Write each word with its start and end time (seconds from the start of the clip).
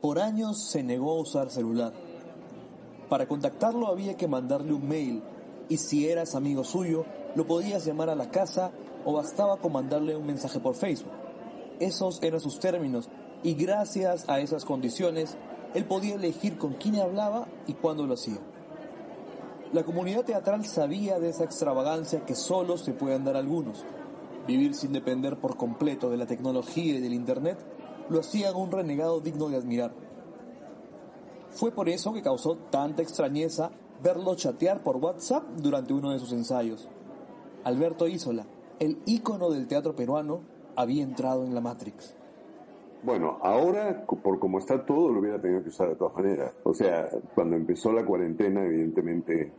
Por 0.00 0.18
años 0.18 0.62
se 0.62 0.82
negó 0.82 1.12
a 1.12 1.22
usar 1.22 1.50
celular. 1.50 1.92
Para 3.08 3.26
contactarlo 3.26 3.88
había 3.88 4.16
que 4.16 4.28
mandarle 4.28 4.72
un 4.72 4.86
mail 4.86 5.22
y 5.68 5.78
si 5.78 6.08
eras 6.08 6.34
amigo 6.34 6.64
suyo, 6.64 7.04
lo 7.34 7.46
podías 7.46 7.84
llamar 7.84 8.10
a 8.10 8.14
la 8.14 8.30
casa 8.30 8.72
o 9.04 9.12
bastaba 9.12 9.56
con 9.56 9.72
mandarle 9.72 10.16
un 10.16 10.26
mensaje 10.26 10.60
por 10.60 10.74
Facebook. 10.74 11.12
Esos 11.80 12.22
eran 12.22 12.40
sus 12.40 12.58
términos 12.58 13.08
y 13.42 13.54
gracias 13.54 14.28
a 14.28 14.40
esas 14.40 14.64
condiciones, 14.64 15.36
él 15.74 15.84
podía 15.84 16.14
elegir 16.14 16.58
con 16.58 16.74
quién 16.74 16.96
hablaba 16.96 17.46
y 17.66 17.74
cuándo 17.74 18.06
lo 18.06 18.14
hacía. 18.14 18.38
La 19.72 19.84
comunidad 19.84 20.24
teatral 20.24 20.64
sabía 20.64 21.18
de 21.18 21.30
esa 21.30 21.44
extravagancia 21.44 22.24
que 22.24 22.34
solo 22.34 22.78
se 22.78 22.92
pueden 22.92 23.24
dar 23.24 23.36
algunos. 23.36 23.84
Vivir 24.46 24.74
sin 24.74 24.92
depender 24.92 25.38
por 25.38 25.56
completo 25.56 26.08
de 26.08 26.16
la 26.16 26.26
tecnología 26.26 26.94
y 26.94 27.00
del 27.00 27.12
Internet 27.12 27.58
lo 28.08 28.20
hacían 28.20 28.54
un 28.56 28.70
renegado 28.70 29.20
digno 29.20 29.48
de 29.48 29.56
admirar. 29.56 29.92
Fue 31.50 31.70
por 31.70 31.88
eso 31.88 32.12
que 32.12 32.22
causó 32.22 32.56
tanta 32.70 33.02
extrañeza 33.02 33.70
verlo 34.02 34.34
chatear 34.34 34.82
por 34.82 34.96
WhatsApp 34.96 35.44
durante 35.56 35.94
uno 35.94 36.10
de 36.10 36.18
sus 36.18 36.32
ensayos. 36.32 36.88
Alberto 37.64 38.06
Isola, 38.06 38.46
el 38.78 38.98
ícono 39.06 39.50
del 39.50 39.66
teatro 39.66 39.96
peruano, 39.96 40.42
había 40.76 41.02
entrado 41.02 41.44
en 41.44 41.54
la 41.54 41.60
Matrix. 41.60 42.14
Bueno, 43.02 43.38
ahora, 43.42 44.04
por 44.04 44.38
como 44.38 44.58
está 44.58 44.84
todo, 44.84 45.08
lo 45.10 45.20
hubiera 45.20 45.40
tenido 45.40 45.62
que 45.62 45.68
usar 45.68 45.88
de 45.88 45.96
todas 45.96 46.14
maneras. 46.14 46.52
O 46.64 46.74
sea, 46.74 47.08
cuando 47.34 47.56
empezó 47.56 47.92
la 47.92 48.04
cuarentena, 48.04 48.64
evidentemente, 48.64 49.52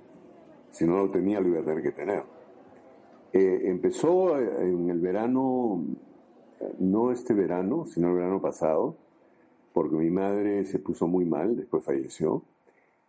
si 0.72 0.86
no 0.86 0.98
lo 0.98 1.10
tenía, 1.10 1.40
lo 1.40 1.50
iba 1.50 1.60
a 1.62 1.64
tener 1.64 1.82
que 1.82 1.92
tener. 1.92 2.24
Eh, 3.34 3.62
empezó 3.66 4.38
en 4.38 4.90
el 4.90 5.00
verano, 5.00 5.84
no 6.80 7.12
este 7.12 7.34
verano, 7.34 7.86
sino 7.86 8.10
el 8.10 8.16
verano 8.16 8.42
pasado, 8.42 8.96
porque 9.74 9.96
mi 9.96 10.10
madre 10.10 10.66
se 10.66 10.80
puso 10.80 11.08
muy 11.08 11.26
mal, 11.26 11.56
después 11.56 11.84
falleció, 11.84 12.44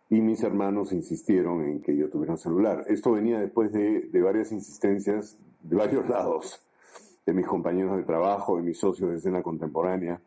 y 0.09 0.21
mis 0.21 0.43
hermanos 0.43 0.91
insistieron 0.91 1.63
en 1.63 1.81
que 1.81 1.95
yo 1.95 2.09
tuviera 2.09 2.33
un 2.33 2.39
celular. 2.39 2.85
Esto 2.87 3.11
venía 3.11 3.39
después 3.39 3.71
de, 3.71 4.01
de 4.01 4.21
varias 4.21 4.51
insistencias 4.51 5.37
de 5.61 5.75
varios 5.75 6.07
lados 6.09 6.61
de 7.25 7.33
mis 7.33 7.45
compañeros 7.45 7.97
de 7.97 8.03
trabajo, 8.03 8.57
de 8.57 8.63
mis 8.63 8.79
socios 8.79 9.11
de 9.11 9.17
escena 9.17 9.43
contemporánea. 9.43 10.19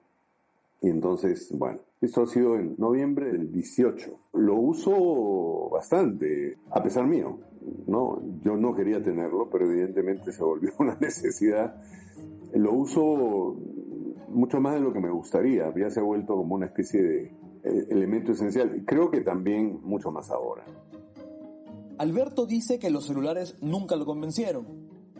Y 0.80 0.88
entonces, 0.88 1.48
bueno, 1.56 1.80
esto 2.00 2.22
ha 2.22 2.26
sido 2.26 2.56
en 2.56 2.74
noviembre 2.78 3.30
del 3.30 3.52
18. 3.52 4.18
Lo 4.34 4.54
uso 4.56 5.68
bastante, 5.70 6.58
a 6.70 6.82
pesar 6.82 7.06
mío. 7.06 7.38
¿no? 7.86 8.20
Yo 8.42 8.56
no 8.56 8.74
quería 8.74 9.02
tenerlo, 9.02 9.48
pero 9.50 9.70
evidentemente 9.70 10.32
se 10.32 10.42
volvió 10.42 10.72
una 10.78 10.96
necesidad. 10.96 11.76
Lo 12.54 12.72
uso 12.72 13.56
mucho 14.28 14.60
más 14.60 14.74
de 14.74 14.80
lo 14.80 14.92
que 14.92 15.00
me 15.00 15.10
gustaría. 15.10 15.72
Ya 15.76 15.90
se 15.90 16.00
ha 16.00 16.02
vuelto 16.02 16.36
como 16.36 16.54
una 16.54 16.66
especie 16.66 17.02
de 17.02 17.22
eh, 17.64 17.86
elemento 17.90 18.32
esencial. 18.32 18.84
Creo 18.86 19.10
que 19.10 19.20
también 19.20 19.80
mucho 19.82 20.10
más 20.10 20.30
ahora. 20.30 20.64
Alberto 21.98 22.46
dice 22.46 22.78
que 22.78 22.90
los 22.90 23.06
celulares 23.06 23.56
nunca 23.60 23.96
lo 23.96 24.04
convencieron. 24.04 24.66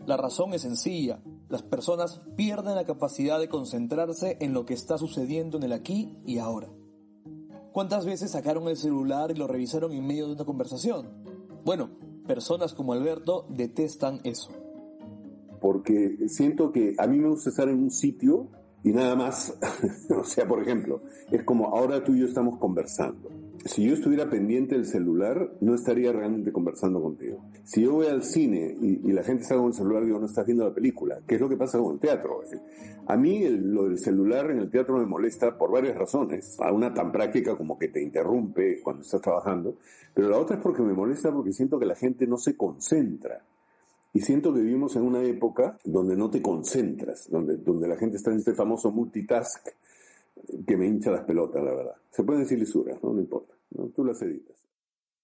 La 0.05 0.17
razón 0.17 0.53
es 0.53 0.61
sencilla 0.63 1.21
las 1.53 1.61
personas 1.61 2.19
pierden 2.35 2.73
la 2.73 2.83
capacidad 2.83 3.39
de 3.39 3.47
concentrarse 3.47 4.37
en 4.41 4.53
lo 4.53 4.65
que 4.65 4.73
está 4.73 4.97
sucediendo 4.97 5.57
en 5.57 5.63
el 5.63 5.71
aquí 5.71 6.17
y 6.25 6.39
ahora. 6.39 6.67
¿Cuántas 7.71 8.07
veces 8.07 8.31
sacaron 8.31 8.67
el 8.69 8.75
celular 8.75 9.29
y 9.29 9.35
lo 9.35 9.45
revisaron 9.45 9.91
en 9.91 10.03
medio 10.03 10.25
de 10.25 10.33
una 10.33 10.45
conversación? 10.45 11.09
Bueno, 11.63 11.91
personas 12.25 12.73
como 12.73 12.93
Alberto 12.93 13.45
detestan 13.49 14.19
eso. 14.23 14.49
Porque 15.63 16.17
siento 16.27 16.73
que 16.73 16.93
a 16.97 17.07
mí 17.07 17.19
me 17.19 17.29
gusta 17.29 17.49
estar 17.49 17.69
en 17.69 17.79
un 17.81 17.89
sitio 17.89 18.49
y 18.83 18.91
nada 18.91 19.15
más, 19.15 19.57
o 20.09 20.25
sea, 20.25 20.45
por 20.45 20.61
ejemplo, 20.61 21.03
es 21.31 21.43
como 21.43 21.67
ahora 21.67 22.03
tú 22.03 22.13
y 22.13 22.19
yo 22.19 22.25
estamos 22.25 22.59
conversando 22.59 23.29
si 23.65 23.85
yo 23.85 23.93
estuviera 23.93 24.29
pendiente 24.29 24.75
del 24.75 24.85
celular, 24.85 25.53
no 25.61 25.73
estaría 25.73 26.11
realmente 26.11 26.51
conversando 26.51 27.01
contigo. 27.01 27.45
Si 27.63 27.81
yo 27.81 27.93
voy 27.93 28.07
al 28.07 28.23
cine 28.23 28.75
y, 28.81 29.11
la 29.13 29.23
gente 29.23 29.43
está 29.43 29.55
con 29.55 29.67
el 29.67 29.73
celular, 29.73 30.03
digo, 30.03 30.19
no 30.19 30.25
estás 30.25 30.45
viendo 30.45 30.65
la 30.65 30.73
película, 30.73 31.19
¿Qué 31.25 31.35
es 31.35 31.41
lo 31.41 31.47
que 31.47 31.55
pasa 31.55 31.77
con 31.79 31.93
el 31.93 31.99
teatro. 31.99 32.41
A 33.07 33.15
mí 33.15 33.47
lo 33.47 33.85
del 33.85 33.99
celular 33.99 34.51
en 34.51 34.59
el 34.59 34.69
teatro 34.69 34.97
me 34.97 35.05
molesta 35.05 35.57
por 35.57 35.71
varias 35.71 35.95
razones. 35.95 36.57
A 36.59 36.73
una 36.73 36.93
tan 36.93 37.11
práctica 37.11 37.55
como 37.55 37.77
que 37.77 37.87
te 37.87 38.01
interrumpe 38.01 38.81
cuando 38.81 39.03
estás 39.03 39.21
trabajando, 39.21 39.77
pero 40.13 40.29
la 40.29 40.37
otra 40.37 40.57
es 40.57 40.61
porque 40.61 40.81
me 40.81 40.93
molesta 40.93 41.31
porque 41.31 41.53
siento 41.53 41.79
que 41.79 41.85
la 41.85 41.95
gente 41.95 42.27
no 42.27 42.37
se 42.37 42.57
concentra. 42.57 43.43
Y 44.13 44.21
siento 44.21 44.53
que 44.53 44.61
vivimos 44.61 44.95
en 44.95 45.03
una 45.03 45.23
época 45.23 45.77
donde 45.83 46.15
no 46.15 46.29
te 46.29 46.41
concentras, 46.41 47.29
donde, 47.29 47.57
donde 47.57 47.87
la 47.87 47.97
gente 47.97 48.17
está 48.17 48.31
en 48.31 48.37
este 48.37 48.53
famoso 48.53 48.91
multitask 48.91 49.67
que 50.67 50.77
me 50.77 50.87
hincha 50.87 51.11
las 51.11 51.25
pelotas, 51.25 51.63
la 51.63 51.73
verdad. 51.73 51.95
Se 52.11 52.23
pueden 52.23 52.43
decir 52.43 52.59
lisuras, 52.59 53.01
¿no? 53.01 53.13
No 53.13 53.19
importa. 53.19 53.55
¿no? 53.71 53.87
Tú 53.87 54.03
las 54.03 54.21
editas. 54.21 54.55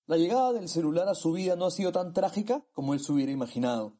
La 0.07 0.17
llegada 0.17 0.53
del 0.53 0.67
celular 0.67 1.07
a 1.07 1.13
su 1.13 1.33
vida 1.33 1.55
no 1.55 1.65
ha 1.65 1.71
sido 1.71 1.91
tan 1.91 2.13
trágica 2.13 2.65
como 2.73 2.93
él 2.95 2.99
se 2.99 3.11
hubiera 3.11 3.31
imaginado. 3.31 3.93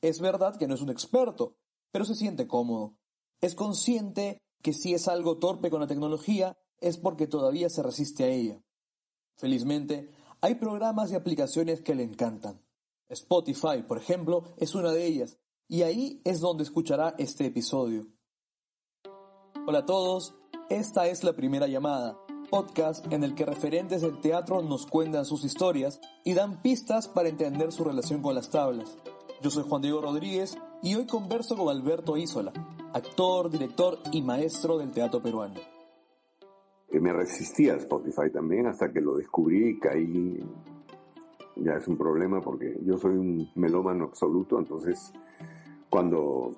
Es 0.00 0.20
verdad 0.20 0.56
que 0.56 0.68
no 0.68 0.74
es 0.74 0.82
un 0.82 0.90
experto, 0.90 1.56
pero 1.90 2.04
se 2.04 2.14
siente 2.14 2.46
cómodo. 2.46 2.94
Es 3.40 3.56
consciente 3.56 4.38
que 4.62 4.72
si 4.72 4.94
es 4.94 5.08
algo 5.08 5.38
torpe 5.38 5.68
con 5.68 5.80
la 5.80 5.88
tecnología 5.88 6.56
es 6.80 6.96
porque 6.96 7.26
todavía 7.26 7.68
se 7.70 7.82
resiste 7.82 8.24
a 8.24 8.28
ella. 8.28 8.62
Felizmente, 9.36 10.10
hay 10.40 10.56
programas 10.56 11.10
y 11.10 11.16
aplicaciones 11.16 11.80
que 11.80 11.96
le 11.96 12.04
encantan. 12.04 12.60
Spotify, 13.12 13.82
por 13.86 13.98
ejemplo, 13.98 14.44
es 14.56 14.74
una 14.74 14.90
de 14.90 15.06
ellas, 15.06 15.38
y 15.68 15.82
ahí 15.82 16.20
es 16.24 16.40
donde 16.40 16.64
escuchará 16.64 17.14
este 17.18 17.46
episodio. 17.46 18.06
Hola 19.66 19.80
a 19.80 19.86
todos, 19.86 20.34
esta 20.70 21.06
es 21.06 21.22
la 21.22 21.34
primera 21.34 21.66
llamada, 21.66 22.18
podcast 22.50 23.10
en 23.12 23.22
el 23.22 23.34
que 23.34 23.44
referentes 23.44 24.00
del 24.02 24.20
teatro 24.20 24.62
nos 24.62 24.86
cuentan 24.86 25.24
sus 25.24 25.44
historias 25.44 26.00
y 26.24 26.34
dan 26.34 26.62
pistas 26.62 27.08
para 27.08 27.28
entender 27.28 27.70
su 27.72 27.84
relación 27.84 28.22
con 28.22 28.34
las 28.34 28.50
tablas. 28.50 28.96
Yo 29.42 29.50
soy 29.50 29.64
Juan 29.68 29.82
Diego 29.82 30.00
Rodríguez 30.00 30.56
y 30.82 30.94
hoy 30.94 31.06
converso 31.06 31.56
con 31.56 31.68
Alberto 31.68 32.16
Isola, 32.16 32.52
actor, 32.92 33.50
director 33.50 33.98
y 34.10 34.22
maestro 34.22 34.78
del 34.78 34.90
teatro 34.90 35.22
peruano. 35.22 35.60
Me 36.90 37.12
resistía 37.12 37.74
a 37.74 37.76
Spotify 37.76 38.30
también 38.32 38.66
hasta 38.66 38.92
que 38.92 39.00
lo 39.00 39.16
descubrí 39.16 39.70
y 39.70 39.78
caí. 39.78 40.40
Ya 41.56 41.74
es 41.74 41.86
un 41.88 41.96
problema 41.96 42.40
porque 42.40 42.78
yo 42.84 42.98
soy 42.98 43.16
un 43.16 43.50
melómano 43.54 44.04
absoluto, 44.04 44.58
entonces 44.58 45.12
cuando 45.90 46.52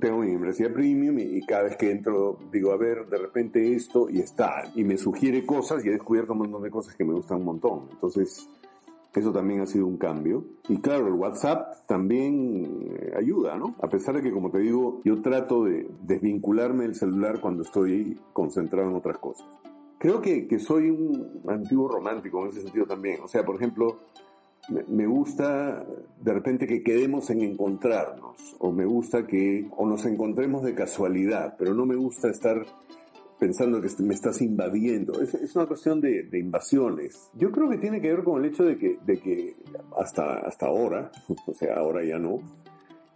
tengo 0.00 0.18
mi 0.18 0.30
membresía 0.32 0.72
premium 0.72 1.18
y, 1.18 1.40
cada 1.46 1.64
vez 1.64 1.76
que 1.76 1.90
entro 1.90 2.38
digo, 2.52 2.72
a 2.72 2.76
ver, 2.76 3.06
de 3.08 3.18
repente 3.18 3.74
esto 3.74 4.08
y 4.10 4.20
está. 4.20 4.64
Y 4.74 4.84
me 4.84 4.96
sugiere 4.96 5.44
cosas 5.44 5.84
y 5.84 5.88
he 5.88 5.92
descubierto 5.92 6.32
un 6.32 6.40
montón 6.40 6.62
de 6.62 6.70
cosas 6.70 6.94
que 6.94 7.04
me 7.04 7.14
gustan 7.14 7.38
un 7.38 7.44
montón. 7.44 7.88
Entonces, 7.92 8.48
eso 9.14 9.32
también 9.32 9.60
ha 9.60 9.66
sido 9.66 9.86
un 9.86 9.96
cambio. 9.96 10.44
Y 10.68 10.78
claro, 10.78 11.06
el 11.06 11.14
WhatsApp 11.14 11.86
también 11.86 12.96
eh, 12.98 13.14
ayuda, 13.16 13.56
¿no? 13.56 13.74
A 13.80 13.88
pesar 13.88 14.14
de 14.16 14.22
que, 14.22 14.30
como 14.30 14.50
te 14.50 14.58
digo, 14.58 15.00
yo 15.04 15.22
trato 15.22 15.64
de 15.64 15.88
desvincularme 16.02 16.84
del 16.84 16.94
celular 16.94 17.40
cuando 17.40 17.62
estoy 17.62 18.18
concentrado 18.32 18.90
en 18.90 18.96
otras 18.96 19.18
cosas. 19.18 19.46
Creo 20.06 20.22
que, 20.22 20.46
que 20.46 20.60
soy 20.60 20.88
un 20.88 21.42
antiguo 21.48 21.88
romántico 21.88 22.40
en 22.44 22.50
ese 22.50 22.62
sentido 22.62 22.86
también. 22.86 23.20
O 23.24 23.26
sea, 23.26 23.44
por 23.44 23.56
ejemplo, 23.56 23.96
me 24.86 25.04
gusta 25.04 25.84
de 26.20 26.32
repente 26.32 26.68
que 26.68 26.84
quedemos 26.84 27.28
en 27.30 27.42
encontrarnos, 27.42 28.54
o 28.60 28.70
me 28.70 28.84
gusta 28.84 29.26
que, 29.26 29.68
o 29.76 29.84
nos 29.84 30.06
encontremos 30.06 30.62
de 30.62 30.76
casualidad, 30.76 31.56
pero 31.58 31.74
no 31.74 31.86
me 31.86 31.96
gusta 31.96 32.28
estar 32.28 32.64
pensando 33.40 33.80
que 33.80 33.88
me 34.04 34.14
estás 34.14 34.40
invadiendo. 34.42 35.20
Es, 35.20 35.56
una 35.56 35.66
cuestión 35.66 36.00
de, 36.00 36.28
invasiones. 36.34 37.28
Yo 37.34 37.50
creo 37.50 37.68
que 37.68 37.78
tiene 37.78 38.00
que 38.00 38.14
ver 38.14 38.22
con 38.22 38.44
el 38.44 38.48
hecho 38.48 38.62
de 38.62 38.78
que, 38.78 39.00
de 39.04 39.18
que 39.18 39.56
hasta, 39.98 40.34
hasta 40.34 40.66
ahora, 40.66 41.10
o 41.48 41.52
sea, 41.52 41.78
ahora 41.78 42.04
ya 42.04 42.20
no, 42.20 42.38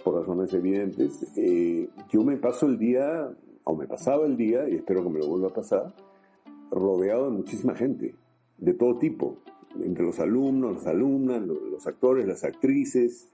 por 0.03 0.17
razones 0.17 0.53
evidentes, 0.55 1.25
eh, 1.37 1.89
yo 2.13 2.25
me 2.25 2.37
paso 2.37 2.67
el 2.67 2.79
día, 2.79 3.31
o 3.63 3.77
me 3.77 3.87
pasaba 3.87 4.27
el 4.27 4.37
día, 4.37 4.69
y 4.69 4.75
espero 4.75 5.05
que 5.05 5.11
me 5.11 5.21
lo 5.21 5.29
vuelva 5.29 5.51
a 5.51 5.55
pasar, 5.55 5.95
rodeado 6.71 7.31
de 7.31 7.37
muchísima 7.37 7.75
gente, 7.75 8.15
de 8.59 8.75
todo 8.75 8.99
tipo 8.99 9.39
entre 9.79 10.05
los 10.05 10.19
alumnos, 10.19 10.75
las 10.75 10.87
alumnas, 10.87 11.43
los, 11.43 11.87
actores, 11.87 12.27
las 12.27 12.45
actrices. 12.45 13.29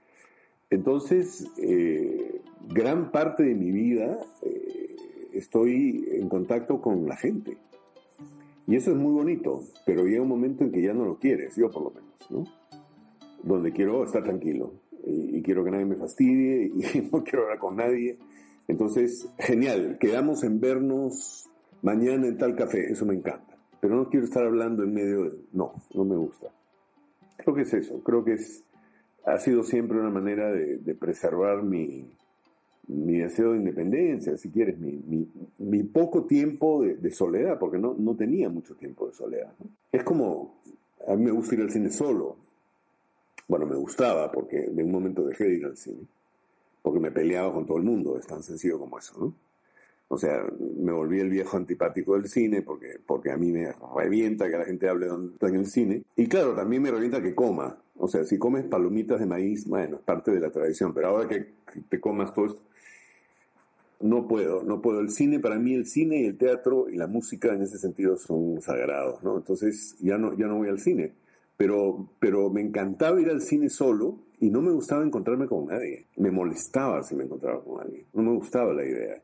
Entonces, 0.69 1.47
eh, 1.57 2.41
gran 2.67 3.11
parte 3.11 3.43
de 3.43 3.55
mi 3.55 3.71
vida 3.71 4.19
eh, 4.43 4.95
estoy 5.33 6.07
en 6.11 6.29
contacto 6.29 6.81
con 6.81 7.07
la 7.07 7.15
gente. 7.15 7.57
Y 8.67 8.75
eso 8.75 8.91
es 8.91 8.97
muy 8.97 9.13
bonito, 9.13 9.63
pero 9.85 10.05
llega 10.05 10.21
un 10.21 10.27
momento 10.27 10.63
en 10.63 10.71
que 10.71 10.81
ya 10.81 10.93
no 10.93 11.05
lo 11.05 11.17
quieres, 11.17 11.55
yo 11.55 11.71
por 11.71 11.83
lo 11.83 11.91
menos, 11.91 12.29
¿no? 12.29 12.43
Donde 13.41 13.71
quiero 13.71 14.03
estar 14.03 14.23
tranquilo 14.23 14.73
y, 15.05 15.37
y 15.37 15.41
quiero 15.41 15.63
que 15.63 15.71
nadie 15.71 15.85
me 15.85 15.95
fastidie 15.95 16.65
y 16.93 17.09
no 17.09 17.23
quiero 17.23 17.43
hablar 17.43 17.59
con 17.59 17.77
nadie. 17.77 18.17
Entonces, 18.67 19.29
genial, 19.39 19.97
quedamos 19.99 20.43
en 20.43 20.59
vernos 20.59 21.49
mañana 21.81 22.27
en 22.27 22.37
tal 22.37 22.55
café, 22.55 22.91
eso 22.91 23.05
me 23.05 23.15
encanta 23.15 23.57
pero 23.79 23.95
no 23.95 24.09
quiero 24.09 24.25
estar 24.25 24.45
hablando 24.45 24.83
en 24.83 24.93
medio 24.93 25.23
de... 25.25 25.37
No, 25.53 25.73
no 25.93 26.05
me 26.05 26.15
gusta. 26.15 26.47
Creo 27.37 27.55
que 27.55 27.61
es 27.61 27.73
eso, 27.73 28.01
creo 28.03 28.23
que 28.23 28.33
es, 28.33 28.63
ha 29.25 29.37
sido 29.37 29.63
siempre 29.63 29.99
una 29.99 30.09
manera 30.09 30.51
de, 30.51 30.95
preservar 30.95 31.61
mi, 31.63 32.09
mi 32.87 33.17
deseo 33.17 33.51
de 33.51 33.59
independencia, 33.59 34.35
si 34.37 34.49
quieres, 34.49 34.79
mi, 34.79 35.01
mi, 35.57 35.83
poco 35.83 36.25
tiempo 36.25 36.81
de, 36.81 37.11
soledad, 37.11 37.59
porque 37.59 37.77
no, 37.77 37.95
no 37.97 38.15
tenía 38.15 38.49
mucho 38.49 38.75
tiempo 38.75 39.07
de 39.07 39.13
soledad. 39.13 39.53
Es 39.91 40.03
como, 40.03 40.55
a 41.07 41.15
mí 41.15 41.25
me 41.25 41.31
gusta 41.31 41.55
ir 41.55 41.61
al 41.61 41.71
cine 41.71 41.91
solo. 41.91 42.35
Bueno, 43.47 43.65
me 43.67 43.75
gustaba, 43.75 44.31
porque 44.31 44.61
de 44.61 44.83
un 44.83 44.91
momento 44.91 45.23
dejé 45.23 45.45
de 45.45 45.55
ir 45.55 45.65
al 45.65 45.77
cine, 45.77 46.01
porque 46.81 46.99
me 46.99 47.11
peleaba 47.11 47.53
con 47.53 47.65
todo 47.65 47.77
el 47.77 47.83
mundo, 47.83 48.17
es 48.17 48.25
tan 48.25 48.41
sencillo 48.41 48.79
como 48.79 48.97
eso, 48.97 49.13
¿no? 49.19 49.46
O 50.09 50.17
sea, 50.17 50.41
me 50.77 50.93
volví 50.93 51.19
el 51.19 51.29
viejo 51.29 51.57
antipático 51.57 52.13
del 52.13 52.27
cine 52.27 52.61
porque, 52.61 52.99
porque 53.05 53.31
a 53.31 53.37
mí 53.37 53.51
me 53.51 53.73
revienta 53.95 54.49
que 54.49 54.57
la 54.57 54.65
gente 54.65 54.87
hable 54.87 55.07
en 55.07 55.55
el 55.55 55.65
cine. 55.65 56.03
Y 56.15 56.27
claro, 56.27 56.55
también 56.55 56.81
me 56.81 56.91
revienta 56.91 57.21
que 57.21 57.35
coma. 57.35 57.77
O 57.97 58.07
sea, 58.07 58.23
si 58.23 58.37
comes 58.37 58.63
palomitas 58.65 59.19
de 59.19 59.25
maíz, 59.25 59.67
bueno, 59.67 59.97
es 59.97 60.01
parte 60.03 60.31
de 60.31 60.39
la 60.39 60.49
tradición. 60.49 60.93
Pero 60.93 61.07
ahora 61.07 61.27
que 61.27 61.53
te 61.89 61.99
comas 61.99 62.33
todo 62.33 62.45
esto, 62.45 62.61
no 63.99 64.27
puedo, 64.27 64.63
no 64.63 64.81
puedo. 64.81 64.99
El 64.99 65.09
cine, 65.09 65.39
para 65.39 65.57
mí, 65.57 65.73
el 65.73 65.85
cine 65.85 66.21
y 66.21 66.25
el 66.25 66.37
teatro 66.37 66.87
y 66.89 66.95
la 66.95 67.07
música 67.07 67.53
en 67.53 67.63
ese 67.63 67.77
sentido 67.77 68.15
son 68.17 68.61
sagrados, 68.61 69.23
¿no? 69.23 69.37
Entonces 69.37 69.97
ya 69.99 70.17
no, 70.17 70.37
ya 70.37 70.47
no 70.47 70.57
voy 70.57 70.69
al 70.69 70.79
cine. 70.79 71.13
Pero, 71.57 72.07
pero 72.19 72.49
me 72.51 72.61
encantaba 72.61 73.19
ir 73.19 73.29
al 73.29 73.41
cine 73.41 73.69
solo 73.69 74.19
y 74.39 74.51
no 74.51 74.61
me 74.61 74.71
gustaba 74.71 75.03
encontrarme 75.03 75.47
con 75.47 75.65
nadie. 75.65 76.05
Me 76.17 76.29
molestaba 76.29 77.01
si 77.03 77.15
me 77.15 77.23
encontraba 77.23 77.63
con 77.63 77.81
alguien. 77.81 78.05
No 78.13 78.21
me 78.21 78.35
gustaba 78.35 78.73
la 78.73 78.85
idea. 78.85 79.21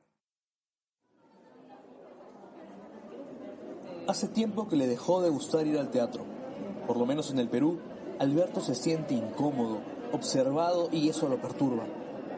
Hace 4.06 4.28
tiempo 4.28 4.68
que 4.68 4.76
le 4.76 4.86
dejó 4.86 5.22
de 5.22 5.30
gustar 5.30 5.66
ir 5.66 5.80
al 5.80 5.90
teatro. 5.90 6.26
Por 6.86 6.98
lo 6.98 7.06
menos 7.06 7.32
en 7.32 7.40
el 7.40 7.48
Perú, 7.48 7.78
Alberto 8.20 8.60
se 8.60 8.76
siente 8.76 9.14
incómodo, 9.14 9.78
observado 10.12 10.90
y 10.92 11.08
eso 11.08 11.30
lo 11.30 11.40
perturba. 11.40 11.86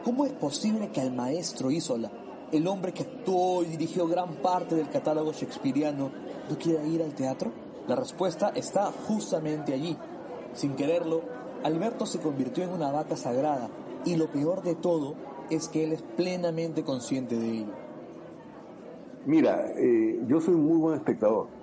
¿Cómo 0.04 0.26
es 0.26 0.32
posible 0.32 0.90
que 0.90 1.00
al 1.00 1.12
maestro 1.12 1.72
Isola, 1.72 2.12
el 2.52 2.68
hombre 2.68 2.92
que 2.92 3.02
actuó 3.02 3.64
y 3.64 3.66
dirigió 3.66 4.06
gran 4.06 4.36
parte 4.36 4.76
del 4.76 4.88
catálogo 4.90 5.32
shakespeariano, 5.32 6.12
no 6.48 6.56
quiera 6.56 6.84
ir 6.84 7.02
al 7.02 7.16
teatro? 7.16 7.50
La 7.88 7.96
respuesta 7.96 8.50
está 8.50 8.92
justamente 9.08 9.74
allí. 9.74 9.96
Sin 10.54 10.76
quererlo, 10.76 11.22
Alberto 11.64 12.06
se 12.06 12.20
convirtió 12.20 12.62
en 12.62 12.70
una 12.70 12.92
vaca 12.92 13.16
sagrada 13.16 13.68
y 14.04 14.14
lo 14.14 14.30
peor 14.30 14.62
de 14.62 14.76
todo 14.76 15.14
es 15.50 15.66
que 15.66 15.82
él 15.82 15.94
es 15.94 16.02
plenamente 16.02 16.84
consciente 16.84 17.36
de 17.36 17.50
ello. 17.50 17.72
Mira, 19.24 19.72
eh, 19.76 20.20
yo 20.28 20.40
soy 20.40 20.54
un 20.54 20.64
muy 20.64 20.78
buen 20.78 20.94
espectador 20.94 21.55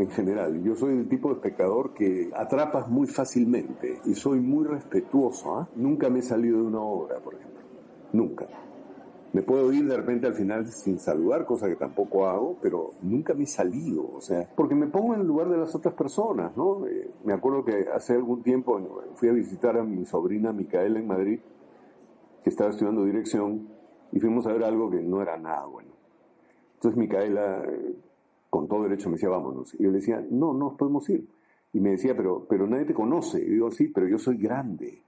en 0.00 0.10
general. 0.10 0.62
Yo 0.62 0.74
soy 0.74 0.94
el 0.96 1.08
tipo 1.08 1.28
de 1.28 1.34
espectador 1.34 1.92
que 1.92 2.30
atrapas 2.34 2.88
muy 2.88 3.06
fácilmente 3.06 4.00
y 4.06 4.14
soy 4.14 4.40
muy 4.40 4.66
respetuoso. 4.66 5.58
¿ah? 5.58 5.68
Nunca 5.76 6.08
me 6.08 6.20
he 6.20 6.22
salido 6.22 6.56
de 6.56 6.64
una 6.68 6.80
obra, 6.80 7.20
por 7.20 7.34
ejemplo. 7.34 7.60
Nunca. 8.14 8.46
Me 9.34 9.42
puedo 9.42 9.70
ir 9.72 9.86
de 9.86 9.96
repente 9.96 10.26
al 10.26 10.34
final 10.34 10.66
sin 10.68 10.98
saludar, 10.98 11.44
cosa 11.44 11.68
que 11.68 11.76
tampoco 11.76 12.26
hago, 12.26 12.56
pero 12.62 12.92
nunca 13.02 13.34
me 13.34 13.44
he 13.44 13.46
salido, 13.46 14.10
o 14.12 14.20
sea, 14.20 14.48
porque 14.56 14.74
me 14.74 14.88
pongo 14.88 15.14
en 15.14 15.20
el 15.20 15.26
lugar 15.26 15.48
de 15.50 15.56
las 15.56 15.72
otras 15.72 15.94
personas, 15.94 16.56
¿no? 16.56 16.84
Eh, 16.88 17.10
me 17.24 17.32
acuerdo 17.32 17.64
que 17.64 17.86
hace 17.94 18.14
algún 18.14 18.42
tiempo 18.42 18.80
fui 19.14 19.28
a 19.28 19.32
visitar 19.32 19.76
a 19.76 19.84
mi 19.84 20.04
sobrina 20.04 20.52
Micaela 20.52 20.98
en 20.98 21.06
Madrid, 21.06 21.38
que 22.42 22.50
estaba 22.50 22.70
estudiando 22.70 23.04
dirección, 23.04 23.68
y 24.10 24.18
fuimos 24.18 24.48
a 24.48 24.52
ver 24.52 24.64
algo 24.64 24.90
que 24.90 25.00
no 25.00 25.22
era 25.22 25.36
nada 25.36 25.64
bueno. 25.66 25.90
Entonces 26.74 26.98
Micaela 26.98 27.62
con 28.50 28.68
todo 28.68 28.82
derecho 28.82 29.08
me 29.08 29.14
decía, 29.14 29.28
vámonos. 29.28 29.74
Y 29.74 29.84
yo 29.84 29.90
le 29.90 29.98
decía, 29.98 30.24
no, 30.28 30.52
no 30.52 30.76
podemos 30.76 31.08
ir. 31.08 31.26
Y 31.72 31.80
me 31.80 31.90
decía, 31.90 32.16
pero, 32.16 32.46
pero 32.48 32.66
nadie 32.66 32.84
te 32.84 32.94
conoce. 32.94 33.40
Y 33.40 33.50
digo, 33.50 33.70
sí, 33.70 33.88
pero 33.88 34.08
yo 34.08 34.18
soy 34.18 34.36
grande, 34.36 35.02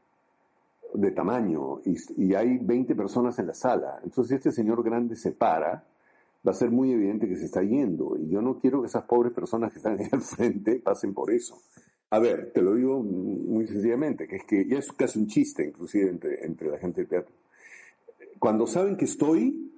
de 0.95 1.11
tamaño, 1.11 1.81
y, 1.85 1.97
y 2.17 2.35
hay 2.35 2.59
20 2.59 2.95
personas 2.95 3.39
en 3.39 3.49
la 3.49 3.55
sala. 3.55 4.01
Entonces, 4.05 4.37
este 4.37 4.53
señor 4.53 4.83
grande 4.85 5.17
se 5.17 5.33
para, 5.33 5.85
va 6.47 6.53
a 6.53 6.55
ser 6.55 6.71
muy 6.71 6.93
evidente 6.93 7.29
que 7.29 7.37
se 7.37 7.47
está 7.47 7.63
yendo. 7.63 8.17
Y 8.17 8.29
yo 8.29 8.41
no 8.41 8.59
quiero 8.59 8.81
que 8.81 8.87
esas 8.87 9.05
pobres 9.05 9.33
personas 9.33 9.73
que 9.73 9.79
están 9.79 9.99
ahí 9.99 10.07
al 10.13 10.23
frente 10.23 10.81
pasen 10.81 11.13
por 11.13 11.33
eso. 11.33 11.59
A 12.11 12.19
ver, 12.19 12.53
te 12.53 12.61
lo 12.61 12.75
digo 12.75 13.03
muy 13.03 13.67
sencillamente, 13.67 14.29
que 14.29 14.37
es 14.37 14.45
que 14.45 14.69
ya 14.69 14.79
es 14.79 14.93
casi 14.93 15.19
un 15.19 15.27
chiste, 15.27 15.67
inclusive 15.67 16.11
entre, 16.11 16.45
entre 16.45 16.69
la 16.71 16.79
gente 16.79 17.03
de 17.03 17.07
teatro. 17.07 17.35
Cuando 18.39 18.67
saben 18.67 18.97
que 18.97 19.07
estoy, 19.07 19.72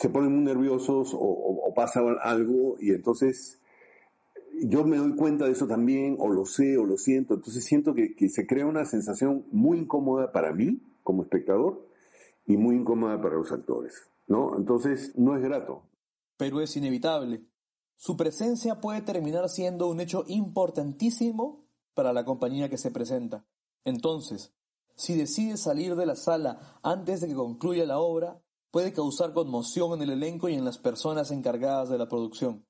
se 0.00 0.08
ponen 0.08 0.34
muy 0.34 0.44
nerviosos 0.44 1.10
o, 1.12 1.72
pasa 1.76 2.00
algo 2.22 2.76
y 2.80 2.90
entonces 2.90 3.60
yo 4.62 4.82
me 4.84 4.96
doy 4.96 5.14
cuenta 5.14 5.44
de 5.44 5.52
eso 5.52 5.66
también, 5.66 6.16
o 6.18 6.30
lo 6.30 6.46
sé, 6.46 6.78
o 6.78 6.84
lo 6.84 6.96
siento. 6.96 7.34
Entonces 7.34 7.64
siento 7.64 7.94
que, 7.94 8.28
se 8.30 8.46
crea 8.46 8.66
una 8.66 8.86
sensación 8.86 9.46
muy 9.52 9.78
incómoda 9.78 10.32
para 10.32 10.52
mí, 10.52 10.82
como 11.02 11.22
espectador, 11.22 11.86
y 12.46 12.56
muy 12.56 12.76
incómoda 12.76 13.20
para 13.20 13.36
los 13.36 13.52
actores. 13.52 14.10
¿no? 14.26 14.56
Entonces 14.56 15.12
no 15.16 15.36
es 15.36 15.42
grato. 15.42 15.82
Pero 16.38 16.62
es 16.62 16.74
inevitable. 16.76 17.44
Su 17.96 18.16
presencia 18.16 18.80
puede 18.80 19.02
terminar 19.02 19.48
siendo 19.50 19.88
un 19.88 20.00
hecho 20.00 20.24
importantísimo 20.28 21.66
para 21.92 22.14
la 22.14 22.24
compañía 22.24 22.70
que 22.70 22.78
se 22.78 22.90
presenta. 22.90 23.44
Entonces, 23.84 24.54
si 24.94 25.14
decide 25.14 25.58
salir 25.58 25.94
de 25.94 26.06
la 26.06 26.16
sala 26.16 26.78
antes 26.82 27.20
de 27.20 27.28
que 27.28 27.34
concluya 27.34 27.84
la 27.84 27.98
obra, 27.98 28.42
puede 28.70 28.92
causar 28.92 29.32
conmoción 29.32 29.94
en 29.94 30.02
el 30.02 30.10
elenco 30.10 30.48
y 30.48 30.54
en 30.54 30.64
las 30.64 30.78
personas 30.78 31.30
encargadas 31.30 31.88
de 31.88 31.98
la 31.98 32.08
producción. 32.08 32.64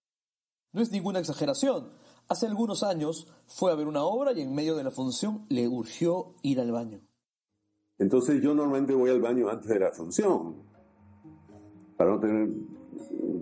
No 0.73 0.81
es 0.81 0.91
ninguna 0.91 1.19
exageración. 1.19 1.91
Hace 2.29 2.47
algunos 2.47 2.83
años 2.83 3.27
fue 3.47 3.73
a 3.73 3.75
ver 3.75 3.87
una 3.87 4.05
obra 4.05 4.33
y 4.33 4.41
en 4.41 4.55
medio 4.55 4.77
de 4.77 4.85
la 4.85 4.91
función 4.91 5.47
le 5.49 5.67
urgió 5.67 6.35
ir 6.43 6.61
al 6.61 6.71
baño. 6.71 7.01
Entonces 7.99 8.41
yo 8.41 8.55
normalmente 8.55 8.95
voy 8.95 9.11
al 9.11 9.21
baño 9.21 9.49
antes 9.49 9.69
de 9.69 9.81
la 9.81 9.93
función, 9.93 10.63
para 11.97 12.13
no 12.13 12.21
tener 12.21 12.49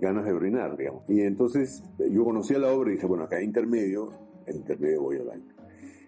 ganas 0.01 0.25
de 0.25 0.33
orinar, 0.33 0.75
digamos. 0.75 1.03
Y 1.07 1.21
entonces 1.21 1.81
yo 1.97 2.25
conocía 2.25 2.59
la 2.59 2.73
obra 2.73 2.89
y 2.89 2.95
dije, 2.95 3.05
bueno, 3.05 3.23
acá 3.23 3.37
hay 3.37 3.45
intermedio, 3.45 4.11
en 4.47 4.57
intermedio 4.57 5.03
voy 5.03 5.17
al 5.17 5.27
baño. 5.27 5.55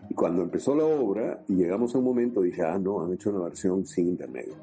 Y 0.09 0.13
cuando 0.13 0.41
empezó 0.41 0.75
la 0.75 0.83
obra 0.83 1.45
y 1.47 1.55
llegamos 1.55 1.95
a 1.95 1.99
un 1.99 2.03
momento, 2.03 2.41
dije, 2.41 2.63
ah, 2.63 2.77
no, 2.77 3.01
han 3.01 3.13
hecho 3.13 3.29
una 3.29 3.45
versión 3.45 3.85
sin 3.85 4.07
intermedio 4.07 4.55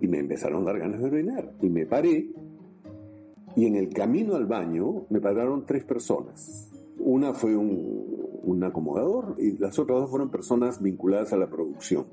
y 0.00 0.08
me 0.08 0.18
empezaron 0.18 0.62
a 0.62 0.66
dar 0.66 0.78
ganas 0.78 1.00
de 1.00 1.06
orinar. 1.06 1.52
Y 1.62 1.68
me 1.68 1.86
paré 1.86 2.30
y 3.56 3.64
en 3.64 3.74
el 3.74 3.88
camino 3.88 4.36
al 4.36 4.46
baño 4.46 5.06
me 5.08 5.20
pararon 5.20 5.64
tres 5.64 5.84
personas. 5.84 6.70
Una 6.98 7.32
fue 7.32 7.56
un, 7.56 8.62
acomodador 8.62 9.34
y 9.38 9.58
las 9.58 9.78
otras 9.78 10.00
dos 10.00 10.10
fueron 10.10 10.30
personas 10.30 10.82
vinculadas 10.82 11.32
a 11.32 11.36
la 11.36 11.48
producción. 11.48 12.06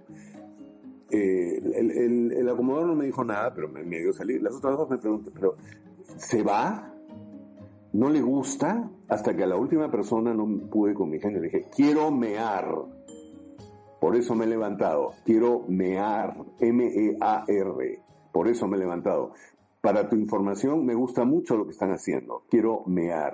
Eh, 1.10 1.62
el, 1.76 2.50
acomodador 2.50 2.88
no 2.88 2.96
me 2.96 3.06
dijo 3.06 3.24
nada, 3.24 3.54
pero 3.54 3.70
me, 3.70 3.84
me 3.84 4.00
dio 4.00 4.14
salir. 4.14 4.42
Las 4.42 4.56
otras 4.56 4.78
dos 4.78 4.90
me 4.90 4.98
preguntan, 4.98 5.34
¿pero 5.34 5.56
se 6.18 6.44
va? 6.44 6.94
¿No 7.94 8.10
le 8.10 8.22
gusta? 8.22 8.90
Hasta 9.08 9.36
que 9.36 9.44
a 9.44 9.48
la 9.48 9.56
última 9.56 9.92
persona 9.92 10.34
no 10.34 10.48
pude 10.70 10.94
con 10.94 11.10
mi 11.10 11.20
genio. 11.20 11.40
Le 11.40 11.48
dije, 11.48 11.70
quiero 11.76 12.10
mear. 12.10 12.68
Por 14.04 14.18
eso 14.18 14.36
me 14.36 14.44
he 14.44 14.50
levantado. 14.50 15.14
Quiero 15.24 15.64
mear, 15.70 16.36
M-E-A-R. 16.60 18.02
Por 18.34 18.50
eso 18.50 18.68
me 18.68 18.76
he 18.76 18.80
levantado. 18.82 19.32
Para 19.80 20.10
tu 20.10 20.18
información, 20.18 20.86
me 20.86 20.94
gusta 20.94 21.24
mucho 21.24 21.56
lo 21.56 21.64
que 21.64 21.72
están 21.72 21.92
haciendo. 21.92 22.44
Quiero 22.50 22.84
mear. 22.86 23.32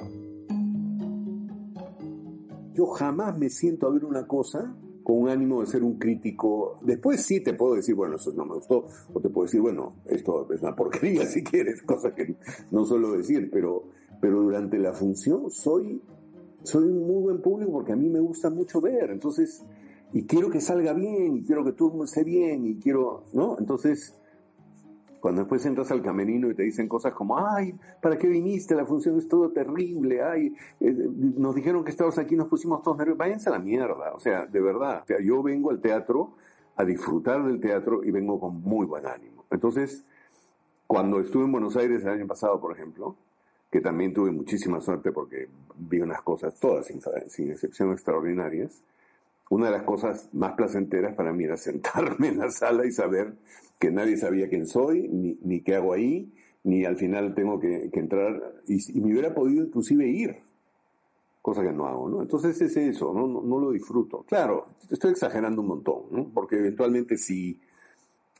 Yo 2.74 2.86
jamás 2.86 3.36
me 3.36 3.50
siento 3.50 3.88
a 3.88 3.90
ver 3.90 4.06
una 4.06 4.28
cosa 4.28 4.76
con 5.02 5.24
un 5.24 5.30
ánimo 5.30 5.62
de 5.62 5.66
ser 5.66 5.84
un 5.84 5.98
crítico. 5.98 6.78
Después 6.84 7.26
sí 7.26 7.42
te 7.42 7.56
puedo 7.56 7.74
decir, 7.74 7.96
bueno, 7.96 8.18
eso 8.18 8.32
no 8.34 8.46
me 8.46 8.54
gustó, 8.54 8.86
o 9.12 9.20
te 9.20 9.30
puedo 9.30 9.46
decir, 9.46 9.62
bueno, 9.62 9.96
esto 10.06 10.54
es 10.54 10.62
una 10.62 10.76
porquería 10.76 11.26
si 11.26 11.44
quieres, 11.44 11.82
cosa 11.82 12.14
que 12.14 12.36
no 12.70 12.86
suelo 12.86 13.14
decir, 13.14 13.50
pero, 13.52 13.86
pero 14.22 14.40
durante 14.44 14.78
la 14.78 14.94
función 14.94 15.50
soy, 15.50 16.00
soy 16.62 16.84
un 16.84 17.08
muy 17.08 17.24
buen 17.24 17.42
público 17.42 17.72
porque 17.72 17.94
a 17.94 17.96
mí 17.96 18.08
me 18.08 18.20
gusta 18.20 18.52
mucho 18.52 18.80
ver. 18.80 19.10
Entonces, 19.10 19.66
y 20.14 20.26
quiero 20.26 20.50
que 20.50 20.62
salga 20.62 20.94
bien, 20.94 21.38
y 21.38 21.44
quiero 21.44 21.64
que 21.64 21.74
todo 21.74 22.04
esté 22.04 22.24
bien, 22.24 22.66
y 22.66 22.76
quiero, 22.80 23.26
¿no? 23.34 23.58
Entonces, 23.60 24.16
cuando 25.20 25.42
después 25.42 25.66
entras 25.66 25.92
al 25.92 26.02
camerino 26.02 26.50
y 26.50 26.56
te 26.56 26.64
dicen 26.64 26.88
cosas 26.88 27.14
como, 27.14 27.38
ay, 27.38 27.76
¿para 28.02 28.18
qué 28.18 28.28
viniste? 28.28 28.76
La 28.76 28.86
función 28.86 29.18
es 29.18 29.28
todo 29.28 29.52
terrible, 29.52 30.24
ay, 30.24 30.54
eh, 30.80 30.94
nos 31.38 31.56
dijeron 31.56 31.84
que 31.84 31.92
estabas 31.92 32.18
aquí, 32.18 32.36
nos 32.36 32.48
pusimos 32.48 32.82
todos 32.82 32.98
nerviosos, 32.98 33.18
váyanse 33.20 33.50
a 33.50 33.54
la 33.54 33.60
mierda, 33.60 34.14
o 34.14 34.20
sea, 34.20 34.46
de 34.46 34.62
verdad, 34.62 35.04
yo 35.24 35.44
vengo 35.44 35.72
al 35.72 35.82
teatro 35.82 36.34
a 36.76 36.86
disfrutar 36.86 37.44
del 37.44 37.60
teatro 37.60 38.04
y 38.04 38.12
vengo 38.12 38.40
con 38.40 38.62
muy 38.62 38.86
buen 38.86 39.06
ánimo. 39.06 39.44
Entonces, 39.52 40.06
cuando 40.88 41.20
estuve 41.20 41.44
en 41.44 41.52
Buenos 41.52 41.76
Aires 41.76 42.04
el 42.04 42.10
año 42.10 42.26
pasado, 42.26 42.60
por 42.60 42.72
ejemplo, 42.72 43.16
que 43.70 43.82
también 43.82 44.14
tuve 44.14 44.32
muchísima 44.32 44.80
suerte 44.80 45.12
porque 45.12 45.50
vi 45.78 46.00
unas 46.00 46.22
cosas 46.22 46.58
todas, 46.60 46.88
sin, 46.88 47.02
sin 47.28 47.52
excepción, 47.52 47.92
extraordinarias, 47.92 48.82
una 49.50 49.68
de 49.68 49.72
las 49.72 49.84
cosas 49.84 50.30
más 50.34 50.54
placenteras 50.54 51.16
para 51.16 51.34
mí 51.34 51.44
era 51.44 51.58
sentarme 51.58 52.30
en 52.30 52.38
la 52.40 52.52
sala 52.52 52.86
y 52.86 52.92
saber 52.92 53.36
que 53.80 53.92
nadie 53.92 54.18
sabía 54.18 54.50
quién 54.50 54.68
soy, 54.68 55.08
ni, 55.08 55.38
ni 55.42 55.62
qué 55.62 55.76
hago 55.76 55.94
ahí, 55.94 56.32
ni 56.64 56.86
al 56.86 56.98
final 56.98 57.34
tengo 57.34 57.60
que, 57.60 57.90
entrar, 57.94 58.62
y, 58.68 59.00
me 59.00 59.12
hubiera 59.14 59.34
podido 59.34 59.66
inclusive 59.66 60.08
ir, 60.08 60.36
cosa 61.42 61.64
que 61.64 61.72
no 61.72 61.88
hago, 61.88 62.10
¿no? 62.10 62.22
Entonces 62.22 62.62
es 62.62 62.76
eso, 62.76 63.14
¿no? 63.14 63.28
No, 63.28 63.60
lo 63.60 63.72
disfruto. 63.72 64.24
Claro, 64.24 64.68
estoy 64.90 65.12
exagerando 65.12 65.62
un 65.62 65.68
montón, 65.68 66.04
¿no? 66.12 66.30
Porque 66.34 66.58
eventualmente 66.58 67.18
sí, 67.18 67.60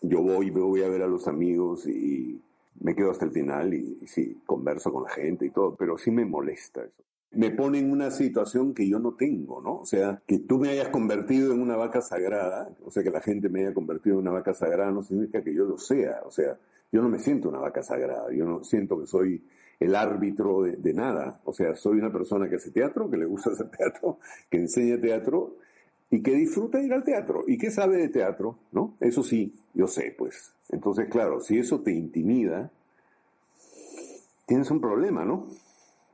yo 0.02 0.22
voy, 0.22 0.50
voy 0.50 0.84
a 0.84 0.90
ver 0.90 1.02
a 1.02 1.08
los 1.08 1.28
amigos 1.28 1.88
y 1.88 2.42
me 2.82 2.94
quedo 2.94 3.12
hasta 3.12 3.26
el 3.26 3.32
final 3.32 3.74
y, 3.74 4.00
sí, 4.06 4.42
converso 4.46 4.92
con 4.92 5.04
la 5.04 5.10
gente 5.10 5.46
y 5.46 5.50
todo, 5.50 5.76
pero 5.76 5.98
sí 5.98 6.12
me 6.12 6.26
molesta 6.26 6.84
eso. 6.84 7.04
Me 7.32 7.52
pone 7.52 7.80
en 7.80 7.92
una 7.92 8.10
situación 8.10 8.74
que 8.74 8.88
yo 8.88 8.98
no 9.00 9.14
tengo, 9.14 9.62
¿no? 9.62 9.76
O 9.76 9.86
sea, 9.86 10.22
que 10.26 10.40
tú 10.40 10.58
me 10.58 10.70
hayas 10.70 10.90
convertido 10.90 11.54
en 11.54 11.62
una 11.62 11.76
vaca 11.76 12.02
sagrada, 12.02 12.70
o 12.84 12.90
sea, 12.90 13.04
que 13.04 13.12
la 13.12 13.22
gente 13.22 13.50
me 13.50 13.62
haya 13.62 13.74
convertido 13.74 14.16
en 14.16 14.22
una 14.22 14.32
vaca 14.32 14.54
sagrada 14.54 14.92
no 14.92 15.04
significa 15.04 15.44
que 15.44 15.54
yo 15.54 15.66
lo 15.66 15.78
sea, 15.78 16.22
o 16.26 16.32
sea, 16.32 16.58
yo 16.92 17.02
no 17.02 17.10
me 17.10 17.20
siento 17.20 17.50
una 17.50 17.60
vaca 17.60 17.84
sagrada, 17.84 18.32
yo 18.34 18.46
no 18.46 18.64
siento 18.64 19.00
que 19.00 19.06
soy 19.06 19.44
el 19.80 19.96
árbitro 19.96 20.64
de, 20.64 20.94
nada, 20.94 21.40
o 21.46 21.54
sea, 21.54 21.76
soy 21.76 22.00
una 22.00 22.12
persona 22.12 22.50
que 22.50 22.56
hace 22.56 22.72
teatro, 22.72 23.10
que 23.10 23.18
le 23.18 23.26
gusta 23.26 23.50
hacer 23.54 23.70
teatro, 23.70 24.20
que 24.50 24.58
enseña 24.58 25.00
teatro 25.00 25.56
y 26.10 26.22
que 26.22 26.34
disfruta 26.34 26.82
ir 26.82 26.94
al 26.94 27.04
teatro 27.04 27.44
y 27.48 27.58
que 27.58 27.72
sabe 27.72 27.98
de 27.98 28.10
teatro, 28.10 28.58
¿no? 28.72 28.96
Eso 29.00 29.24
sí, 29.24 29.54
yo 29.74 29.88
sé, 29.88 30.14
pues. 30.18 30.52
Entonces, 30.70 31.08
claro, 31.10 31.40
si 31.40 31.60
eso 31.60 31.82
te 31.82 31.92
intimida, 31.92 32.72
tienes 34.46 34.70
un 34.72 34.82
problema, 34.82 35.24
¿no? 35.24 35.48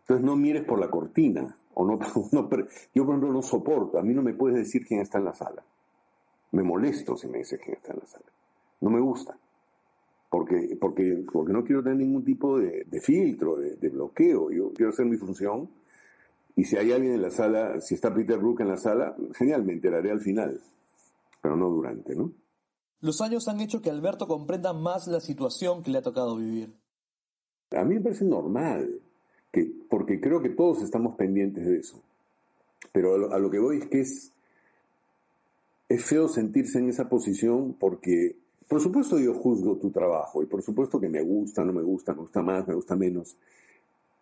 Entonces 0.05 0.23
no 0.23 0.35
mires 0.35 0.63
por 0.63 0.79
la 0.79 0.89
cortina. 0.89 1.55
O 1.73 1.83
no, 1.85 1.99
yo, 2.31 2.39
por 2.39 2.67
ejemplo, 2.93 3.33
no 3.33 3.41
soporto. 3.41 3.97
A 3.97 4.03
mí 4.03 4.13
no 4.13 4.21
me 4.21 4.33
puedes 4.33 4.57
decir 4.57 4.85
quién 4.85 5.01
está 5.01 5.17
en 5.17 5.25
la 5.25 5.33
sala. 5.33 5.63
Me 6.51 6.61
molesto 6.61 7.17
si 7.17 7.27
me 7.27 7.39
dices 7.39 7.59
quién 7.61 7.77
está 7.77 7.93
en 7.93 7.99
la 7.99 8.05
sala. 8.05 8.25
No 8.81 8.91
me 8.91 8.99
gusta. 8.99 9.35
Porque, 10.29 10.77
porque, 10.79 11.25
porque 11.31 11.53
no 11.53 11.63
quiero 11.63 11.81
tener 11.81 11.97
ningún 11.97 12.23
tipo 12.23 12.59
de, 12.59 12.85
filtro, 13.01 13.55
de, 13.55 13.77
de, 13.77 13.89
bloqueo. 13.89 14.51
Yo 14.51 14.71
quiero 14.73 14.91
hacer 14.91 15.07
mi 15.07 15.17
función. 15.17 15.69
Y 16.55 16.63
si 16.65 16.77
hay 16.77 16.91
alguien 16.91 17.13
en 17.13 17.21
la 17.21 17.31
sala, 17.31 17.81
si 17.81 17.95
está 17.95 18.13
Peter 18.13 18.37
Brook 18.37 18.61
en 18.61 18.67
la 18.67 18.77
sala, 18.77 19.15
genial, 19.33 19.65
me 19.65 19.73
enteraré 19.73 20.11
al 20.11 20.21
final. 20.21 20.61
Pero 21.41 21.55
no 21.55 21.69
durante, 21.69 22.15
¿no? 22.15 22.31
Los 23.01 23.21
años 23.21 23.47
han 23.47 23.59
hecho 23.59 23.81
que 23.81 23.89
Alberto 23.89 24.27
comprenda 24.27 24.73
más 24.73 25.07
la 25.07 25.19
situación 25.19 25.83
que 25.83 25.91
le 25.91 25.97
ha 25.97 26.01
tocado 26.01 26.37
vivir. 26.37 26.73
A 27.71 27.83
mí 27.83 27.95
me 27.95 28.01
parece 28.01 28.25
normal, 28.25 29.01
que, 29.55 29.71
porque 29.89 30.19
creo 30.19 30.41
que 30.41 30.49
todos 30.49 30.83
estamos 30.83 31.15
pendientes 31.15 31.65
de 31.65 31.77
eso. 31.77 32.01
Pero 32.91 33.31
a 33.31 33.39
lo, 33.39 33.49
que 33.49 33.59
voy 33.59 33.77
es 33.77 33.87
que 33.87 34.01
es, 34.01 34.33
es 35.87 36.03
feo 36.03 36.27
sentirse 36.27 36.79
en 36.79 36.89
esa 36.89 37.07
posición 37.07 37.73
porque, 37.79 38.35
por 38.67 38.81
supuesto, 38.81 39.17
yo 39.17 39.33
juzgo 39.33 39.77
tu 39.77 39.91
trabajo 39.91 40.43
y 40.43 40.45
por 40.45 40.61
supuesto 40.61 40.99
que 40.99 41.07
me 41.07 41.21
gusta, 41.21 41.63
no 41.63 41.71
me 41.71 41.81
gusta, 41.81 42.13
me 42.13 42.19
gusta 42.19 42.41
más, 42.41 42.67
me 42.67 42.75
gusta 42.75 42.97
menos. 42.97 43.37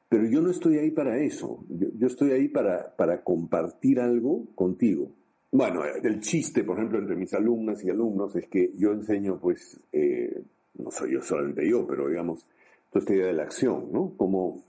Pero 0.07 0.25
yo 0.27 0.39
no 0.39 0.51
estoy 0.51 0.77
ahí 0.77 0.91
para 0.91 1.17
eso. 1.17 1.63
Yo, 1.67 2.05
estoy 2.05 2.31
ahí 2.31 2.47
para, 2.47 2.95
para 2.95 3.23
compartir 3.23 3.99
algo 3.99 4.45
contigo. 4.53 5.09
Bueno, 5.51 5.83
el 5.83 6.19
chiste, 6.19 6.63
por 6.63 6.77
ejemplo, 6.77 6.99
entre 6.99 7.15
mis 7.15 7.33
alumnas 7.33 7.83
y 7.83 7.89
alumnos 7.89 8.35
es 8.35 8.47
que 8.47 8.71
yo 8.75 8.91
enseño, 8.91 9.39
pues, 9.39 9.79
eh, 9.91 10.43
no 10.75 10.91
soy 10.91 11.13
yo 11.13 11.21
solamente 11.21 11.67
yo, 11.67 11.87
pero 11.87 12.07
digamos, 12.07 12.45
toda 12.91 13.01
esta 13.01 13.13
idea 13.15 13.27
de 13.27 13.33
la 13.33 13.43
acción, 13.43 13.91
¿no? 13.91 14.13
Como 14.15 14.63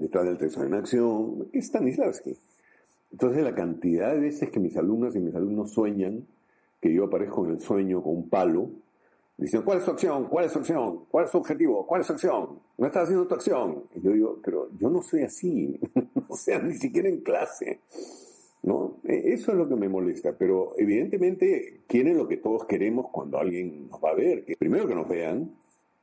detrás 0.00 0.24
del 0.24 0.50
hay 0.56 0.66
una 0.66 0.78
acción, 0.78 1.48
es 1.52 1.66
Stanislavski. 1.66 2.36
Entonces 3.12 3.42
la 3.42 3.54
cantidad 3.54 4.12
de 4.12 4.20
veces 4.20 4.50
que 4.50 4.60
mis 4.60 4.76
alumnas 4.76 5.16
y 5.16 5.20
mis 5.20 5.34
alumnos 5.34 5.72
sueñan 5.72 6.26
que 6.80 6.92
yo 6.92 7.04
aparezco 7.04 7.44
en 7.44 7.52
el 7.52 7.60
sueño 7.60 8.02
con 8.02 8.16
un 8.16 8.28
palo, 8.28 8.70
dicen, 9.36 9.62
¿cuál 9.62 9.78
es 9.78 9.84
su 9.84 9.90
acción? 9.90 10.28
¿Cuál 10.28 10.46
es 10.46 10.52
su 10.52 10.58
acción? 10.58 11.04
¿Cuál 11.10 11.24
es 11.24 11.30
su 11.30 11.38
objetivo? 11.38 11.86
¿Cuál 11.86 12.02
es 12.02 12.06
su 12.06 12.12
acción? 12.12 12.60
No 12.76 12.86
estás 12.86 13.04
haciendo 13.04 13.26
tu 13.26 13.34
acción. 13.34 13.84
Y 13.94 14.00
yo 14.00 14.12
digo, 14.12 14.40
pero 14.44 14.68
yo 14.78 14.90
no 14.90 15.02
soy 15.02 15.22
así, 15.22 15.80
o 16.28 16.36
sea, 16.36 16.58
ni 16.60 16.74
siquiera 16.74 17.08
en 17.08 17.20
clase. 17.20 17.80
¿No? 18.62 18.98
E, 19.04 19.32
eso 19.32 19.52
es 19.52 19.58
lo 19.58 19.68
que 19.68 19.76
me 19.76 19.88
molesta, 19.88 20.36
pero 20.36 20.74
evidentemente 20.76 21.82
quieren 21.86 22.16
lo 22.16 22.28
que 22.28 22.36
todos 22.36 22.64
queremos 22.66 23.06
cuando 23.10 23.38
alguien 23.38 23.88
nos 23.88 24.02
va 24.02 24.10
a 24.10 24.14
ver, 24.14 24.44
primero 24.58 24.86
que 24.86 24.94
nos 24.94 25.08
vean, 25.08 25.50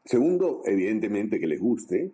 Segundo, 0.05 0.61
evidentemente 0.65 1.39
que 1.39 1.47
les 1.47 1.59
guste, 1.59 2.11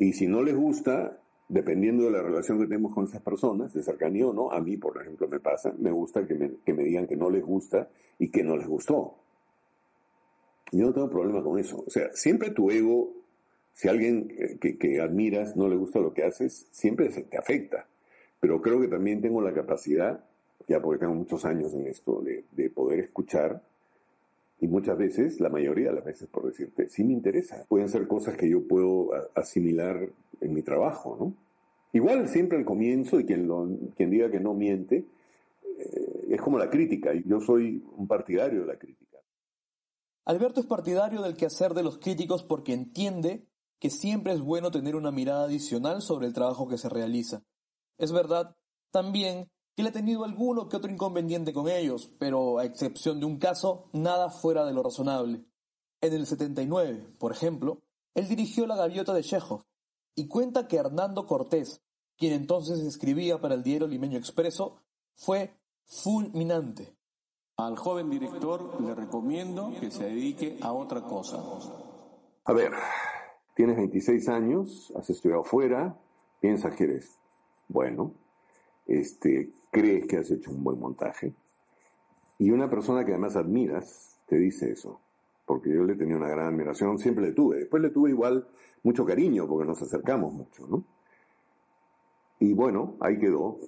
y 0.00 0.14
si 0.14 0.26
no 0.26 0.42
les 0.42 0.56
gusta, 0.56 1.20
dependiendo 1.46 2.04
de 2.04 2.10
la 2.10 2.22
relación 2.22 2.58
que 2.58 2.64
tenemos 2.64 2.94
con 2.94 3.04
esas 3.04 3.20
personas, 3.20 3.74
de 3.74 3.82
cercanía 3.82 4.26
o 4.26 4.32
no, 4.32 4.50
a 4.50 4.58
mí, 4.58 4.78
por 4.78 4.98
ejemplo, 4.98 5.28
me 5.28 5.40
pasa, 5.40 5.74
me 5.78 5.92
gusta 5.92 6.26
que 6.26 6.34
me, 6.34 6.52
que 6.64 6.72
me 6.72 6.84
digan 6.84 7.06
que 7.06 7.16
no 7.16 7.28
les 7.28 7.44
gusta 7.44 7.90
y 8.18 8.30
que 8.30 8.42
no 8.42 8.56
les 8.56 8.66
gustó. 8.66 9.16
Yo 10.72 10.86
no 10.86 10.94
tengo 10.94 11.10
problema 11.10 11.42
con 11.42 11.58
eso. 11.58 11.84
O 11.86 11.90
sea, 11.90 12.10
siempre 12.14 12.50
tu 12.50 12.70
ego, 12.70 13.12
si 13.74 13.88
alguien 13.88 14.58
que, 14.58 14.78
que 14.78 15.00
admiras 15.02 15.54
no 15.54 15.68
le 15.68 15.76
gusta 15.76 16.00
lo 16.00 16.14
que 16.14 16.24
haces, 16.24 16.66
siempre 16.70 17.12
se 17.12 17.24
te 17.24 17.36
afecta. 17.36 17.86
Pero 18.40 18.62
creo 18.62 18.80
que 18.80 18.88
también 18.88 19.20
tengo 19.20 19.42
la 19.42 19.52
capacidad, 19.52 20.24
ya 20.66 20.80
porque 20.80 21.00
tengo 21.00 21.14
muchos 21.14 21.44
años 21.44 21.74
en 21.74 21.86
esto, 21.86 22.22
de, 22.22 22.46
de 22.52 22.70
poder 22.70 23.00
escuchar 23.00 23.62
y 24.60 24.68
muchas 24.68 24.98
veces, 24.98 25.40
la 25.40 25.48
mayoría 25.48 25.88
de 25.88 25.94
las 25.94 26.04
veces, 26.04 26.28
por 26.28 26.44
decirte, 26.44 26.88
sí 26.88 27.02
me 27.02 27.14
interesa. 27.14 27.64
Pueden 27.68 27.88
ser 27.88 28.06
cosas 28.06 28.36
que 28.36 28.48
yo 28.48 28.66
puedo 28.68 29.10
asimilar 29.34 30.10
en 30.40 30.52
mi 30.52 30.62
trabajo, 30.62 31.16
¿no? 31.18 31.34
Igual 31.92 32.28
siempre 32.28 32.58
al 32.58 32.64
comienzo, 32.64 33.18
y 33.18 33.24
quien, 33.24 33.48
quien 33.96 34.10
diga 34.10 34.30
que 34.30 34.38
no 34.38 34.54
miente, 34.54 35.06
eh, 35.78 36.26
es 36.28 36.40
como 36.40 36.58
la 36.58 36.70
crítica, 36.70 37.14
y 37.14 37.24
yo 37.26 37.40
soy 37.40 37.82
un 37.96 38.06
partidario 38.06 38.60
de 38.60 38.66
la 38.66 38.78
crítica. 38.78 39.18
Alberto 40.26 40.60
es 40.60 40.66
partidario 40.66 41.22
del 41.22 41.36
quehacer 41.36 41.72
de 41.74 41.82
los 41.82 41.98
críticos 41.98 42.44
porque 42.44 42.74
entiende 42.74 43.46
que 43.80 43.90
siempre 43.90 44.34
es 44.34 44.40
bueno 44.40 44.70
tener 44.70 44.94
una 44.94 45.10
mirada 45.10 45.44
adicional 45.44 46.02
sobre 46.02 46.26
el 46.26 46.34
trabajo 46.34 46.68
que 46.68 46.78
se 46.78 46.90
realiza. 46.90 47.42
Es 47.96 48.12
verdad 48.12 48.54
también 48.92 49.50
él 49.76 49.86
ha 49.86 49.92
tenido 49.92 50.24
alguno 50.24 50.68
que 50.68 50.76
otro 50.76 50.90
inconveniente 50.90 51.52
con 51.52 51.68
ellos, 51.68 52.12
pero 52.18 52.58
a 52.58 52.64
excepción 52.64 53.20
de 53.20 53.26
un 53.26 53.38
caso, 53.38 53.88
nada 53.92 54.30
fuera 54.30 54.64
de 54.64 54.72
lo 54.72 54.82
razonable. 54.82 55.44
En 56.00 56.12
el 56.12 56.26
79, 56.26 57.08
por 57.18 57.32
ejemplo, 57.32 57.82
él 58.14 58.28
dirigió 58.28 58.66
La 58.66 58.76
Gaviota 58.76 59.14
de 59.14 59.22
Chekhov 59.22 59.64
y 60.14 60.28
cuenta 60.28 60.66
que 60.68 60.76
Hernando 60.76 61.26
Cortés, 61.26 61.82
quien 62.16 62.32
entonces 62.32 62.80
escribía 62.80 63.40
para 63.40 63.54
el 63.54 63.62
diario 63.62 63.86
Limeño 63.86 64.18
Expreso, 64.18 64.82
fue 65.14 65.54
fulminante. 65.84 66.96
Al 67.56 67.76
joven 67.76 68.10
director 68.10 68.80
le 68.80 68.94
recomiendo 68.94 69.72
que 69.78 69.90
se 69.90 70.04
dedique 70.04 70.58
a 70.62 70.72
otra 70.72 71.02
cosa. 71.02 71.42
A 72.44 72.52
ver, 72.52 72.72
tienes 73.54 73.76
26 73.76 74.28
años, 74.28 74.92
has 74.96 75.10
estudiado 75.10 75.44
fuera, 75.44 75.98
piensas 76.40 76.74
que 76.74 76.84
eres 76.84 77.20
bueno, 77.68 78.14
este, 78.86 79.52
crees 79.70 80.06
que 80.06 80.18
has 80.18 80.30
hecho 80.30 80.50
un 80.50 80.62
buen 80.62 80.78
montaje. 80.78 81.32
Y 82.38 82.50
una 82.50 82.70
persona 82.70 83.04
que 83.04 83.12
además 83.12 83.36
admiras 83.36 84.18
te 84.26 84.36
dice 84.36 84.70
eso, 84.72 85.00
porque 85.46 85.70
yo 85.70 85.84
le 85.84 85.94
tenía 85.94 86.16
una 86.16 86.28
gran 86.28 86.46
admiración, 86.46 86.98
siempre 86.98 87.26
le 87.26 87.32
tuve. 87.32 87.58
Después 87.58 87.82
le 87.82 87.90
tuve 87.90 88.10
igual 88.10 88.46
mucho 88.82 89.04
cariño, 89.04 89.46
porque 89.46 89.66
nos 89.66 89.82
acercamos 89.82 90.32
mucho, 90.32 90.66
¿no? 90.68 90.84
Y 92.38 92.54
bueno, 92.54 92.96
ahí 93.00 93.18
quedó. 93.18 93.58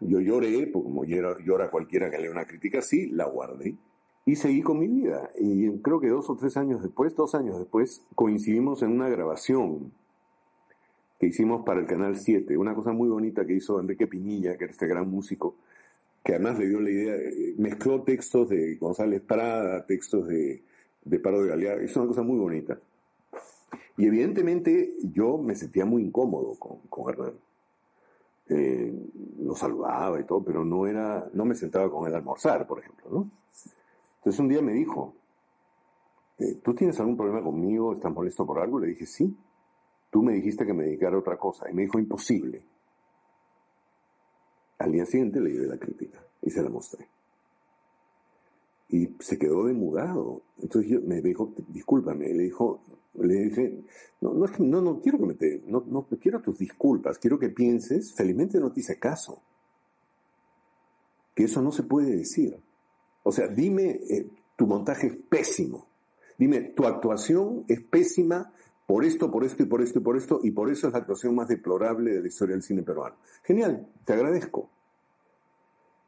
Yo 0.00 0.18
lloré, 0.18 0.72
como 0.72 1.04
llora, 1.04 1.36
llora 1.44 1.70
cualquiera 1.70 2.10
que 2.10 2.18
lea 2.18 2.30
una 2.30 2.44
crítica 2.44 2.80
así, 2.80 3.08
la 3.10 3.26
guardé. 3.26 3.76
Y 4.24 4.36
seguí 4.36 4.62
con 4.62 4.80
mi 4.80 4.88
vida. 4.88 5.30
Y 5.38 5.70
creo 5.78 6.00
que 6.00 6.08
dos 6.08 6.28
o 6.28 6.36
tres 6.36 6.56
años 6.56 6.82
después, 6.82 7.14
dos 7.14 7.36
años 7.36 7.58
después, 7.58 8.04
coincidimos 8.16 8.82
en 8.82 8.90
una 8.90 9.08
grabación 9.08 9.92
que 11.22 11.28
hicimos 11.28 11.64
para 11.64 11.78
el 11.78 11.86
Canal 11.86 12.16
7, 12.16 12.58
una 12.58 12.74
cosa 12.74 12.90
muy 12.90 13.08
bonita 13.08 13.46
que 13.46 13.52
hizo 13.52 13.78
Enrique 13.78 14.08
Pinilla, 14.08 14.56
que 14.58 14.64
era 14.64 14.72
este 14.72 14.88
gran 14.88 15.08
músico, 15.08 15.54
que 16.24 16.34
además 16.34 16.58
le 16.58 16.66
dio 16.66 16.80
la 16.80 16.90
idea, 16.90 17.14
eh, 17.14 17.54
mezcló 17.58 18.02
textos 18.02 18.48
de 18.48 18.74
González 18.74 19.20
Prada, 19.20 19.86
textos 19.86 20.26
de, 20.26 20.64
de 21.04 21.18
Paro 21.20 21.40
de 21.44 21.50
Galear, 21.50 21.80
es 21.80 21.94
una 21.94 22.08
cosa 22.08 22.22
muy 22.24 22.40
bonita. 22.40 22.76
Y 23.98 24.06
evidentemente 24.06 24.96
yo 25.14 25.38
me 25.38 25.54
sentía 25.54 25.84
muy 25.84 26.02
incómodo 26.02 26.56
con, 26.58 26.78
con 26.88 27.08
Hernán. 27.08 27.34
Eh, 28.48 28.92
lo 29.42 29.54
saludaba 29.54 30.18
y 30.20 30.24
todo, 30.24 30.42
pero 30.42 30.64
no 30.64 30.88
era, 30.88 31.30
no 31.34 31.44
me 31.44 31.54
sentaba 31.54 31.88
con 31.88 32.08
él 32.08 32.14
a 32.14 32.18
almorzar, 32.18 32.66
por 32.66 32.80
ejemplo. 32.80 33.28
Entonces 34.16 34.40
un 34.40 34.48
día 34.48 34.60
me 34.60 34.72
dijo, 34.72 35.14
eh, 36.40 36.58
¿tú 36.64 36.74
tienes 36.74 36.98
algún 36.98 37.16
problema 37.16 37.44
conmigo? 37.44 37.92
¿Estás 37.92 38.12
molesto 38.12 38.44
por 38.44 38.58
algo? 38.58 38.80
Le 38.80 38.88
dije, 38.88 39.06
sí. 39.06 39.32
Tú 40.12 40.22
me 40.22 40.34
dijiste 40.34 40.66
que 40.66 40.74
me 40.74 40.84
dedicara 40.84 41.16
a 41.16 41.20
otra 41.20 41.38
cosa 41.38 41.70
y 41.70 41.72
me 41.72 41.82
dijo 41.82 41.98
imposible. 41.98 42.62
Al 44.78 44.92
día 44.92 45.06
siguiente 45.06 45.40
le 45.40 45.48
di 45.48 45.66
la 45.66 45.78
crítica 45.78 46.22
y 46.42 46.50
se 46.50 46.62
la 46.62 46.68
mostré. 46.68 47.08
Y 48.90 49.08
se 49.20 49.38
quedó 49.38 49.64
demudado. 49.64 50.42
Entonces 50.58 50.90
yo, 50.90 51.00
me 51.00 51.22
dijo, 51.22 51.54
discúlpame, 51.68 52.28
le 52.28 52.42
dijo, 52.42 52.82
le 53.20 53.44
dije, 53.44 53.84
no, 54.20 54.34
no, 54.34 54.44
no, 54.58 54.82
no 54.82 55.00
quiero 55.00 55.16
que 55.16 55.24
me 55.24 55.32
te, 55.32 55.62
no, 55.66 55.82
no 55.86 56.06
quiero 56.20 56.42
tus 56.42 56.58
disculpas, 56.58 57.18
quiero 57.18 57.38
que 57.38 57.48
pienses, 57.48 58.12
felizmente 58.12 58.60
no 58.60 58.70
te 58.70 58.80
hice 58.80 58.98
caso. 58.98 59.40
Que 61.34 61.44
eso 61.44 61.62
no 61.62 61.72
se 61.72 61.84
puede 61.84 62.14
decir. 62.14 62.54
O 63.22 63.32
sea, 63.32 63.48
dime, 63.48 63.98
eh, 64.10 64.28
tu 64.56 64.66
montaje 64.66 65.06
es 65.06 65.16
pésimo. 65.16 65.86
Dime, 66.36 66.60
tu 66.76 66.84
actuación 66.84 67.64
es 67.66 67.80
pésima 67.80 68.52
por 68.92 69.06
esto, 69.06 69.30
por 69.30 69.42
esto 69.42 69.62
y 69.62 69.64
por 69.64 69.80
esto 69.80 69.98
y 69.98 70.02
por 70.02 70.16
esto, 70.18 70.40
y 70.42 70.50
por 70.50 70.70
eso 70.70 70.86
es 70.86 70.92
la 70.92 70.98
actuación 70.98 71.34
más 71.34 71.48
deplorable 71.48 72.12
de 72.12 72.20
la 72.20 72.28
historia 72.28 72.54
del 72.54 72.62
cine 72.62 72.82
peruano. 72.82 73.16
Genial, 73.42 73.88
te 74.04 74.12
agradezco. 74.12 74.68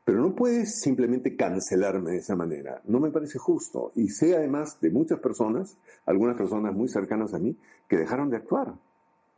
Pero 0.04 0.20
no 0.20 0.34
puedes 0.34 0.82
simplemente 0.82 1.34
cancelarme 1.34 2.10
de 2.10 2.18
esa 2.18 2.36
manera. 2.36 2.82
No 2.84 3.00
me 3.00 3.10
parece 3.10 3.38
justo. 3.38 3.90
Y 3.94 4.10
sé 4.10 4.36
además 4.36 4.78
de 4.82 4.90
muchas 4.90 5.18
personas, 5.20 5.78
algunas 6.04 6.36
personas 6.36 6.74
muy 6.74 6.90
cercanas 6.90 7.32
a 7.32 7.38
mí, 7.38 7.56
que 7.88 7.96
dejaron 7.96 8.28
de 8.28 8.36
actuar 8.36 8.74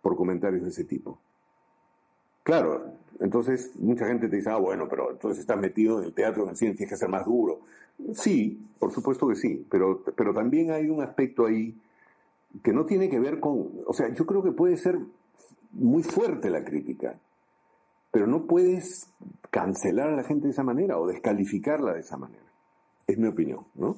por 0.02 0.16
comentarios 0.16 0.64
de 0.64 0.70
ese 0.70 0.82
tipo. 0.82 1.20
Claro, 2.42 2.94
entonces 3.20 3.70
mucha 3.76 4.08
gente 4.08 4.28
te 4.28 4.38
dice, 4.38 4.50
ah, 4.50 4.56
bueno, 4.56 4.88
pero 4.90 5.12
entonces 5.12 5.38
estás 5.38 5.60
metido 5.60 6.00
en 6.00 6.06
el 6.06 6.14
teatro, 6.14 6.42
en 6.42 6.48
el 6.48 6.56
cine, 6.56 6.74
tienes 6.74 6.94
que 6.94 6.98
ser 6.98 7.10
más 7.10 7.24
duro. 7.24 7.60
Sí, 8.12 8.60
por 8.80 8.90
supuesto 8.90 9.28
que 9.28 9.36
sí, 9.36 9.64
pero, 9.70 10.02
pero 10.16 10.34
también 10.34 10.72
hay 10.72 10.90
un 10.90 11.00
aspecto 11.00 11.46
ahí 11.46 11.80
que 12.62 12.72
no 12.72 12.84
tiene 12.86 13.08
que 13.08 13.20
ver 13.20 13.40
con, 13.40 13.82
o 13.86 13.92
sea, 13.92 14.12
yo 14.12 14.26
creo 14.26 14.42
que 14.42 14.52
puede 14.52 14.76
ser 14.76 14.98
muy 15.72 16.02
fuerte 16.02 16.50
la 16.50 16.64
crítica, 16.64 17.20
pero 18.10 18.26
no 18.26 18.46
puedes 18.46 19.12
cancelar 19.50 20.08
a 20.08 20.16
la 20.16 20.24
gente 20.24 20.46
de 20.46 20.52
esa 20.52 20.62
manera 20.62 20.98
o 20.98 21.06
descalificarla 21.06 21.92
de 21.94 22.00
esa 22.00 22.16
manera. 22.16 22.52
Es 23.06 23.18
mi 23.18 23.28
opinión, 23.28 23.66
¿no? 23.74 23.96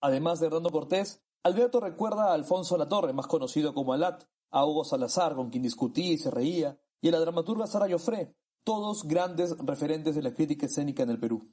Además 0.00 0.40
de 0.40 0.46
Hernando 0.46 0.70
Cortés, 0.70 1.22
Alberto 1.42 1.80
recuerda 1.80 2.30
a 2.30 2.34
Alfonso 2.34 2.76
Latorre, 2.76 3.12
más 3.12 3.26
conocido 3.26 3.74
como 3.74 3.92
Alat, 3.92 4.24
a 4.50 4.64
Hugo 4.64 4.84
Salazar, 4.84 5.34
con 5.34 5.50
quien 5.50 5.62
discutía 5.62 6.12
y 6.12 6.18
se 6.18 6.30
reía, 6.30 6.78
y 7.00 7.08
a 7.08 7.12
la 7.12 7.20
dramaturga 7.20 7.66
Sara 7.66 7.90
Joffre, 7.90 8.34
todos 8.64 9.06
grandes 9.06 9.56
referentes 9.58 10.14
de 10.14 10.22
la 10.22 10.32
crítica 10.32 10.66
escénica 10.66 11.02
en 11.02 11.10
el 11.10 11.20
Perú. 11.20 11.50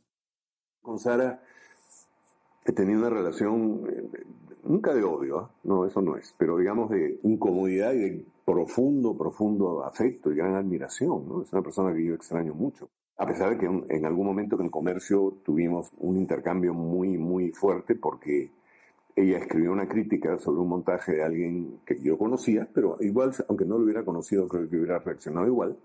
Con 0.82 1.00
Sara 1.00 1.44
he 2.66 2.72
tenido 2.72 3.00
una 3.00 3.10
relación 3.10 3.84
eh, 3.90 4.24
nunca 4.64 4.94
de 4.94 5.04
odio, 5.04 5.40
¿ah? 5.40 5.52
no, 5.64 5.86
eso 5.86 6.02
no 6.02 6.16
es, 6.16 6.34
pero 6.38 6.58
digamos 6.58 6.90
de 6.90 7.20
incomodidad 7.24 7.94
y 7.94 8.00
de 8.00 8.26
profundo, 8.46 9.18
profundo 9.18 9.84
afecto 9.84 10.32
y 10.32 10.36
gran 10.36 10.56
admiración, 10.56 11.28
¿no? 11.28 11.42
Es 11.42 11.54
una 11.54 11.62
persona 11.62 11.94
que 11.94 12.04
yo 12.04 12.16
extraño 12.16 12.54
mucho. 12.54 12.90
A 13.18 13.28
pesar 13.28 13.52
de 13.52 13.58
que 13.58 13.66
en 13.66 14.06
algún 14.06 14.26
momento 14.26 14.56
en 14.56 14.66
el 14.66 14.72
comercio 14.72 15.38
tuvimos 15.46 15.92
un 16.00 16.18
intercambio 16.18 16.74
muy, 16.74 17.18
muy 17.18 17.52
fuerte 17.52 17.96
porque 17.96 18.50
ella 19.16 19.38
escribió 19.38 19.72
una 19.72 19.88
crítica 19.88 20.38
sobre 20.40 20.62
un 20.62 20.70
montaje 20.70 21.14
de 21.14 21.24
alguien 21.24 21.80
que 21.86 22.00
yo 22.02 22.18
conocía, 22.18 22.68
pero 22.74 22.98
igual, 23.02 23.32
aunque 23.48 23.66
no 23.66 23.78
lo 23.78 23.84
hubiera 23.84 24.04
conocido, 24.04 24.48
creo 24.48 24.70
que 24.70 24.78
hubiera 24.78 25.00
reaccionado 25.00 25.48
igual, 25.48 25.78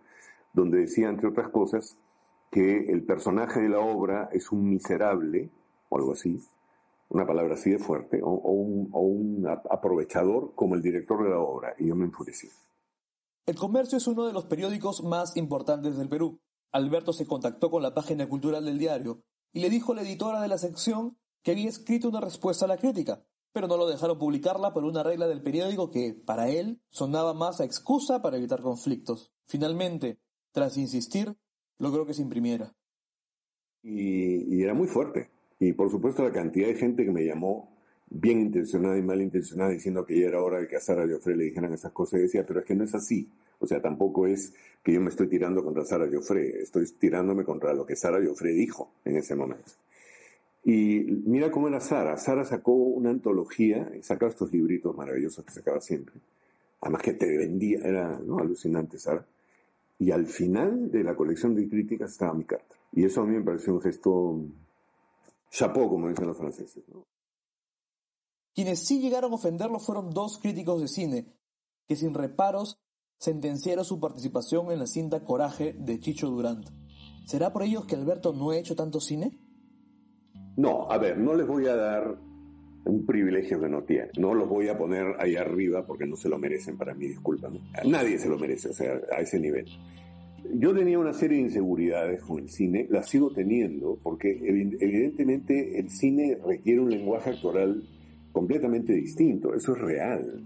donde 0.52 0.78
decía, 0.78 1.08
entre 1.08 1.28
otras 1.28 1.48
cosas, 1.48 1.98
que 2.50 2.86
el 2.86 3.02
personaje 3.02 3.60
de 3.60 3.68
la 3.68 3.80
obra 3.80 4.30
es 4.32 4.50
un 4.50 4.70
miserable, 4.70 5.50
o 5.88 5.98
algo 5.98 6.12
así, 6.12 6.40
una 7.08 7.26
palabra 7.26 7.54
así 7.54 7.70
de 7.70 7.78
fuerte, 7.78 8.20
o, 8.22 8.30
un, 8.30 9.46
aprovechador 9.70 10.54
como 10.54 10.74
el 10.74 10.82
director 10.82 11.22
de 11.22 11.30
la 11.30 11.38
obra, 11.38 11.74
y 11.78 11.86
yo 11.86 11.94
me 11.94 12.04
enfurecí. 12.04 12.48
El 13.46 13.56
Comercio 13.56 13.98
es 13.98 14.06
uno 14.06 14.26
de 14.26 14.32
los 14.32 14.46
periódicos 14.46 15.04
más 15.04 15.36
importantes 15.36 15.96
del 15.96 16.08
Perú. 16.08 16.40
Alberto 16.72 17.12
se 17.12 17.26
contactó 17.26 17.70
con 17.70 17.82
la 17.82 17.94
página 17.94 18.28
cultural 18.28 18.64
del 18.64 18.78
diario 18.78 19.22
y 19.52 19.60
le 19.60 19.70
dijo 19.70 19.92
a 19.92 19.96
la 19.96 20.02
editora 20.02 20.40
de 20.42 20.48
la 20.48 20.58
sección 20.58 21.16
que 21.42 21.52
había 21.52 21.68
escrito 21.68 22.08
una 22.08 22.20
respuesta 22.20 22.64
a 22.64 22.68
la 22.68 22.76
crítica, 22.76 23.24
pero 23.52 23.68
no 23.68 23.76
lo 23.76 23.86
dejaron 23.86 24.18
publicarla 24.18 24.74
por 24.74 24.84
una 24.84 25.04
regla 25.04 25.28
del 25.28 25.42
periódico 25.42 25.90
que, 25.92 26.12
para 26.12 26.48
él, 26.48 26.82
sonaba 26.90 27.34
más 27.34 27.60
a 27.60 27.64
excusa 27.64 28.20
para 28.20 28.36
evitar 28.36 28.62
conflictos. 28.62 29.32
Finalmente, 29.46 30.18
tras 30.50 30.76
insistir, 30.76 31.36
logró 31.78 32.04
que 32.04 32.14
se 32.14 32.22
imprimiera. 32.22 32.74
y 33.82 34.60
era 34.60 34.74
muy 34.74 34.88
fuerte. 34.88 35.35
Y 35.58 35.72
por 35.72 35.90
supuesto 35.90 36.22
la 36.22 36.32
cantidad 36.32 36.68
de 36.68 36.74
gente 36.74 37.04
que 37.04 37.12
me 37.12 37.24
llamó 37.24 37.70
bien 38.08 38.40
intencionada 38.40 38.96
y 38.98 39.02
mal 39.02 39.20
intencionada 39.20 39.70
diciendo 39.70 40.06
que 40.06 40.20
ya 40.20 40.28
era 40.28 40.42
hora 40.42 40.58
de 40.58 40.68
que 40.68 40.76
a 40.76 40.80
Sara 40.80 41.06
Joffre 41.08 41.36
le 41.36 41.44
dijeran 41.44 41.72
esas 41.72 41.92
cosas 41.92 42.20
y 42.20 42.22
decía, 42.24 42.46
pero 42.46 42.60
es 42.60 42.66
que 42.66 42.74
no 42.74 42.84
es 42.84 42.94
así. 42.94 43.28
O 43.58 43.66
sea, 43.66 43.80
tampoco 43.80 44.26
es 44.26 44.52
que 44.82 44.92
yo 44.92 45.00
me 45.00 45.08
estoy 45.08 45.28
tirando 45.28 45.64
contra 45.64 45.84
Sara 45.84 46.08
Joffre, 46.12 46.62
estoy 46.62 46.86
tirándome 46.98 47.44
contra 47.44 47.74
lo 47.74 47.86
que 47.86 47.96
Sara 47.96 48.24
Joffre 48.24 48.52
dijo 48.52 48.92
en 49.04 49.16
ese 49.16 49.34
momento. 49.34 49.72
Y 50.62 51.22
mira 51.24 51.50
cómo 51.50 51.68
era 51.68 51.80
Sara. 51.80 52.16
Sara 52.16 52.44
sacó 52.44 52.72
una 52.72 53.10
antología, 53.10 53.90
sacaba 54.02 54.30
estos 54.30 54.52
libritos 54.52 54.96
maravillosos 54.96 55.44
que 55.44 55.52
sacaba 55.52 55.80
siempre. 55.80 56.16
Además 56.80 57.02
que 57.02 57.14
te 57.14 57.38
vendía, 57.38 57.80
era 57.84 58.16
alucinante 58.16 58.98
Sara. 58.98 59.24
Y 59.98 60.10
al 60.10 60.26
final 60.26 60.90
de 60.90 61.02
la 61.02 61.14
colección 61.14 61.54
de 61.54 61.68
críticas 61.68 62.12
estaba 62.12 62.34
mi 62.34 62.44
carta. 62.44 62.76
Y 62.92 63.04
eso 63.04 63.22
a 63.22 63.26
mí 63.26 63.36
me 63.36 63.42
pareció 63.42 63.74
un 63.74 63.80
gesto 63.80 64.40
Chapeau, 65.56 65.88
como 65.88 66.08
dicen 66.08 66.26
los 66.26 66.36
franceses. 66.36 66.84
Quienes 68.54 68.86
sí 68.86 69.00
llegaron 69.00 69.32
a 69.32 69.36
ofenderlo 69.36 69.78
fueron 69.78 70.10
dos 70.10 70.38
críticos 70.38 70.82
de 70.82 70.88
cine, 70.88 71.34
que 71.88 71.96
sin 71.96 72.12
reparos 72.12 72.78
sentenciaron 73.18 73.86
su 73.86 73.98
participación 73.98 74.70
en 74.70 74.80
la 74.80 74.86
cinta 74.86 75.24
Coraje 75.24 75.72
de 75.72 75.98
Chicho 75.98 76.28
Durant. 76.28 76.68
¿Será 77.24 77.54
por 77.54 77.62
ellos 77.62 77.86
que 77.86 77.96
Alberto 77.96 78.34
no 78.34 78.50
ha 78.50 78.58
hecho 78.58 78.76
tanto 78.76 79.00
cine? 79.00 79.40
No, 80.58 80.90
a 80.90 80.98
ver, 80.98 81.16
no 81.16 81.34
les 81.34 81.46
voy 81.46 81.66
a 81.66 81.74
dar 81.74 82.18
un 82.84 83.06
privilegio 83.06 83.58
que 83.58 83.68
no 83.68 83.82
tienen. 83.82 84.10
No 84.18 84.34
los 84.34 84.48
voy 84.48 84.68
a 84.68 84.76
poner 84.76 85.16
ahí 85.18 85.36
arriba 85.36 85.86
porque 85.86 86.06
no 86.06 86.16
se 86.16 86.28
lo 86.28 86.38
merecen, 86.38 86.76
para 86.76 86.94
mí, 86.94 87.08
disculpan. 87.08 87.58
Nadie 87.86 88.18
se 88.18 88.28
lo 88.28 88.38
merece, 88.38 88.68
o 88.68 88.74
sea, 88.74 89.00
a 89.10 89.20
ese 89.22 89.40
nivel. 89.40 89.66
Yo 90.54 90.74
tenía 90.74 90.98
una 90.98 91.12
serie 91.12 91.38
de 91.38 91.44
inseguridades 91.44 92.22
con 92.22 92.38
el 92.38 92.48
cine, 92.48 92.86
las 92.90 93.08
sigo 93.08 93.30
teniendo, 93.32 93.98
porque 94.02 94.30
evidentemente 94.30 95.78
el 95.78 95.90
cine 95.90 96.38
requiere 96.46 96.80
un 96.80 96.90
lenguaje 96.90 97.30
actoral 97.30 97.82
completamente 98.32 98.92
distinto, 98.92 99.54
eso 99.54 99.74
es 99.74 99.80
real. 99.80 100.44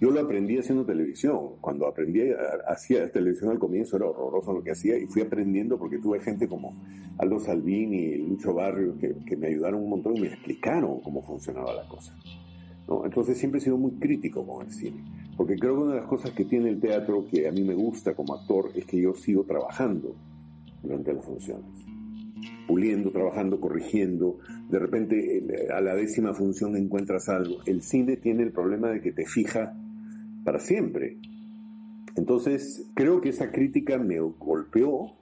Yo 0.00 0.10
lo 0.10 0.20
aprendí 0.20 0.58
haciendo 0.58 0.84
televisión. 0.84 1.56
Cuando 1.60 1.86
aprendí, 1.86 2.22
hacía 2.66 3.08
televisión 3.12 3.50
al 3.50 3.60
comienzo 3.60 3.96
era 3.96 4.06
horroroso 4.06 4.52
lo 4.52 4.62
que 4.62 4.72
hacía 4.72 4.98
y 4.98 5.06
fui 5.06 5.22
aprendiendo 5.22 5.78
porque 5.78 5.98
tuve 5.98 6.18
gente 6.18 6.48
como 6.48 6.74
Aldo 7.18 7.38
Salvini 7.38 8.16
Lucho 8.16 8.52
Barrio 8.52 8.98
que, 8.98 9.14
que 9.24 9.36
me 9.36 9.46
ayudaron 9.46 9.80
un 9.80 9.90
montón 9.90 10.16
y 10.16 10.22
me 10.22 10.26
explicaron 10.26 11.00
cómo 11.02 11.22
funcionaba 11.22 11.72
la 11.72 11.88
cosa. 11.88 12.12
Entonces 13.04 13.38
siempre 13.38 13.58
he 13.58 13.62
sido 13.62 13.78
muy 13.78 13.92
crítico 13.92 14.46
con 14.46 14.66
el 14.66 14.72
cine. 14.72 15.02
Porque 15.36 15.56
creo 15.56 15.76
que 15.76 15.82
una 15.82 15.94
de 15.94 16.00
las 16.00 16.08
cosas 16.08 16.32
que 16.32 16.44
tiene 16.44 16.68
el 16.68 16.80
teatro 16.80 17.26
que 17.30 17.48
a 17.48 17.52
mí 17.52 17.62
me 17.62 17.74
gusta 17.74 18.14
como 18.14 18.34
actor 18.34 18.70
es 18.74 18.84
que 18.84 19.00
yo 19.00 19.14
sigo 19.14 19.44
trabajando 19.44 20.14
durante 20.82 21.12
las 21.12 21.24
funciones. 21.24 21.86
Puliendo, 22.66 23.10
trabajando, 23.10 23.60
corrigiendo. 23.60 24.38
De 24.68 24.78
repente 24.78 25.46
a 25.74 25.80
la 25.80 25.94
décima 25.94 26.34
función 26.34 26.76
encuentras 26.76 27.28
algo. 27.28 27.58
El 27.66 27.82
cine 27.82 28.16
tiene 28.16 28.42
el 28.42 28.52
problema 28.52 28.90
de 28.90 29.00
que 29.00 29.12
te 29.12 29.26
fija 29.26 29.74
para 30.44 30.58
siempre. 30.58 31.18
Entonces 32.16 32.90
creo 32.94 33.20
que 33.20 33.30
esa 33.30 33.50
crítica 33.50 33.98
me 33.98 34.18
golpeó 34.20 35.16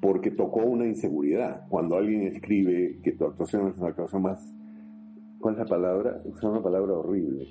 porque 0.00 0.30
tocó 0.30 0.60
una 0.60 0.86
inseguridad. 0.86 1.66
Cuando 1.68 1.96
alguien 1.96 2.22
escribe 2.22 2.98
que 3.02 3.12
tu 3.12 3.24
actuación 3.24 3.68
es 3.68 3.78
una 3.78 3.88
actuación 3.88 4.22
más... 4.22 4.54
¿Cuál 5.40 5.54
es 5.54 5.60
la 5.60 5.66
palabra? 5.66 6.22
Es 6.24 6.42
una 6.42 6.62
palabra 6.62 6.94
horrible. 6.94 7.46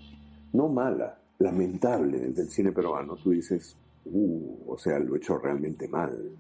No 0.54 0.68
mala, 0.70 1.18
lamentable 1.40 2.32
del 2.32 2.50
cine 2.50 2.72
peruano, 2.72 3.16
tú 3.16 3.32
dices, 3.32 3.78
uh, 4.06 4.72
o 4.72 4.78
sea, 4.78 5.00
lo 5.00 5.16
he 5.16 5.18
hecho 5.18 5.38
realmente 5.38 5.88
mal. 5.88 6.38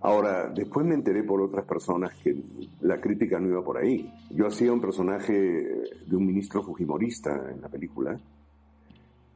Ahora, 0.00 0.50
después 0.50 0.86
me 0.86 0.94
enteré 0.94 1.24
por 1.24 1.40
otras 1.40 1.64
personas 1.64 2.14
que 2.22 2.36
la 2.82 3.00
crítica 3.00 3.40
no 3.40 3.48
iba 3.48 3.64
por 3.64 3.78
ahí. 3.78 4.12
Yo 4.30 4.46
hacía 4.46 4.70
un 4.70 4.80
personaje 4.80 5.32
de 5.32 6.16
un 6.16 6.26
ministro 6.26 6.62
fujimorista 6.62 7.50
en 7.50 7.62
la 7.62 7.70
película 7.70 8.20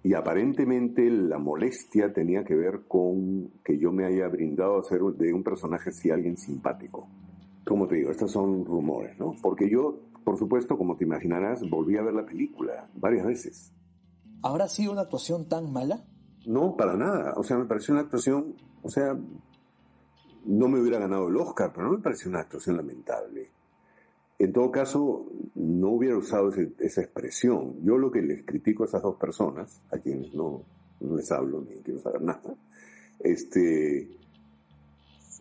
y 0.02 0.12
aparentemente 0.12 1.10
la 1.10 1.38
molestia 1.38 2.12
tenía 2.12 2.44
que 2.44 2.54
ver 2.54 2.82
con 2.86 3.50
que 3.64 3.78
yo 3.78 3.92
me 3.92 4.04
haya 4.04 4.28
brindado 4.28 4.78
a 4.78 4.84
ser 4.84 5.00
de 5.00 5.32
un 5.32 5.42
personaje 5.42 5.90
si 5.90 6.10
alguien 6.10 6.36
simpático. 6.36 7.08
Como 7.64 7.86
te 7.86 7.96
digo, 7.96 8.10
estos 8.10 8.30
son 8.30 8.64
rumores, 8.64 9.18
¿no? 9.18 9.34
Porque 9.42 9.70
yo, 9.70 9.98
por 10.24 10.38
supuesto, 10.38 10.76
como 10.76 10.96
te 10.96 11.04
imaginarás, 11.04 11.68
volví 11.68 11.96
a 11.96 12.02
ver 12.02 12.14
la 12.14 12.26
película 12.26 12.90
varias 12.94 13.26
veces 13.26 13.72
¿Habrá 14.42 14.68
sido 14.68 14.92
una 14.92 15.02
actuación 15.02 15.48
tan 15.48 15.72
mala? 15.72 16.04
No, 16.46 16.76
para 16.76 16.96
nada. 16.96 17.35
O 17.37 17.42
sea, 17.42 17.59
me 17.59 17.66
pareció 17.66 17.92
una 17.92 18.02
actuación, 18.02 18.54
o 18.83 18.88
sea, 18.88 19.18
no 20.44 20.68
me 20.68 20.81
hubiera 20.81 20.98
ganado 20.98 21.28
el 21.28 21.37
Oscar, 21.37 21.72
pero 21.74 21.87
no 21.87 21.96
me 21.96 22.02
pareció 22.02 22.31
una 22.31 22.40
actuación 22.40 22.76
lamentable. 22.76 23.50
En 24.38 24.52
todo 24.52 24.70
caso, 24.70 25.26
no 25.57 25.88
hubiera 25.88 26.16
usado 26.16 26.52
esa 26.78 27.00
expresión. 27.00 27.83
Yo 27.83 27.98
lo 27.98 28.12
que 28.12 28.22
les 28.22 28.44
critico 28.44 28.85
a 28.85 28.87
esas 28.87 29.02
dos 29.02 29.16
personas, 29.16 29.83
a 29.90 29.98
quienes 29.98 30.33
no, 30.33 30.62
les 31.00 31.31
hablo 31.33 31.61
ni 31.61 31.83
quiero 31.83 31.98
saber 31.98 32.22
nada, 32.22 32.54
este, 33.18 34.09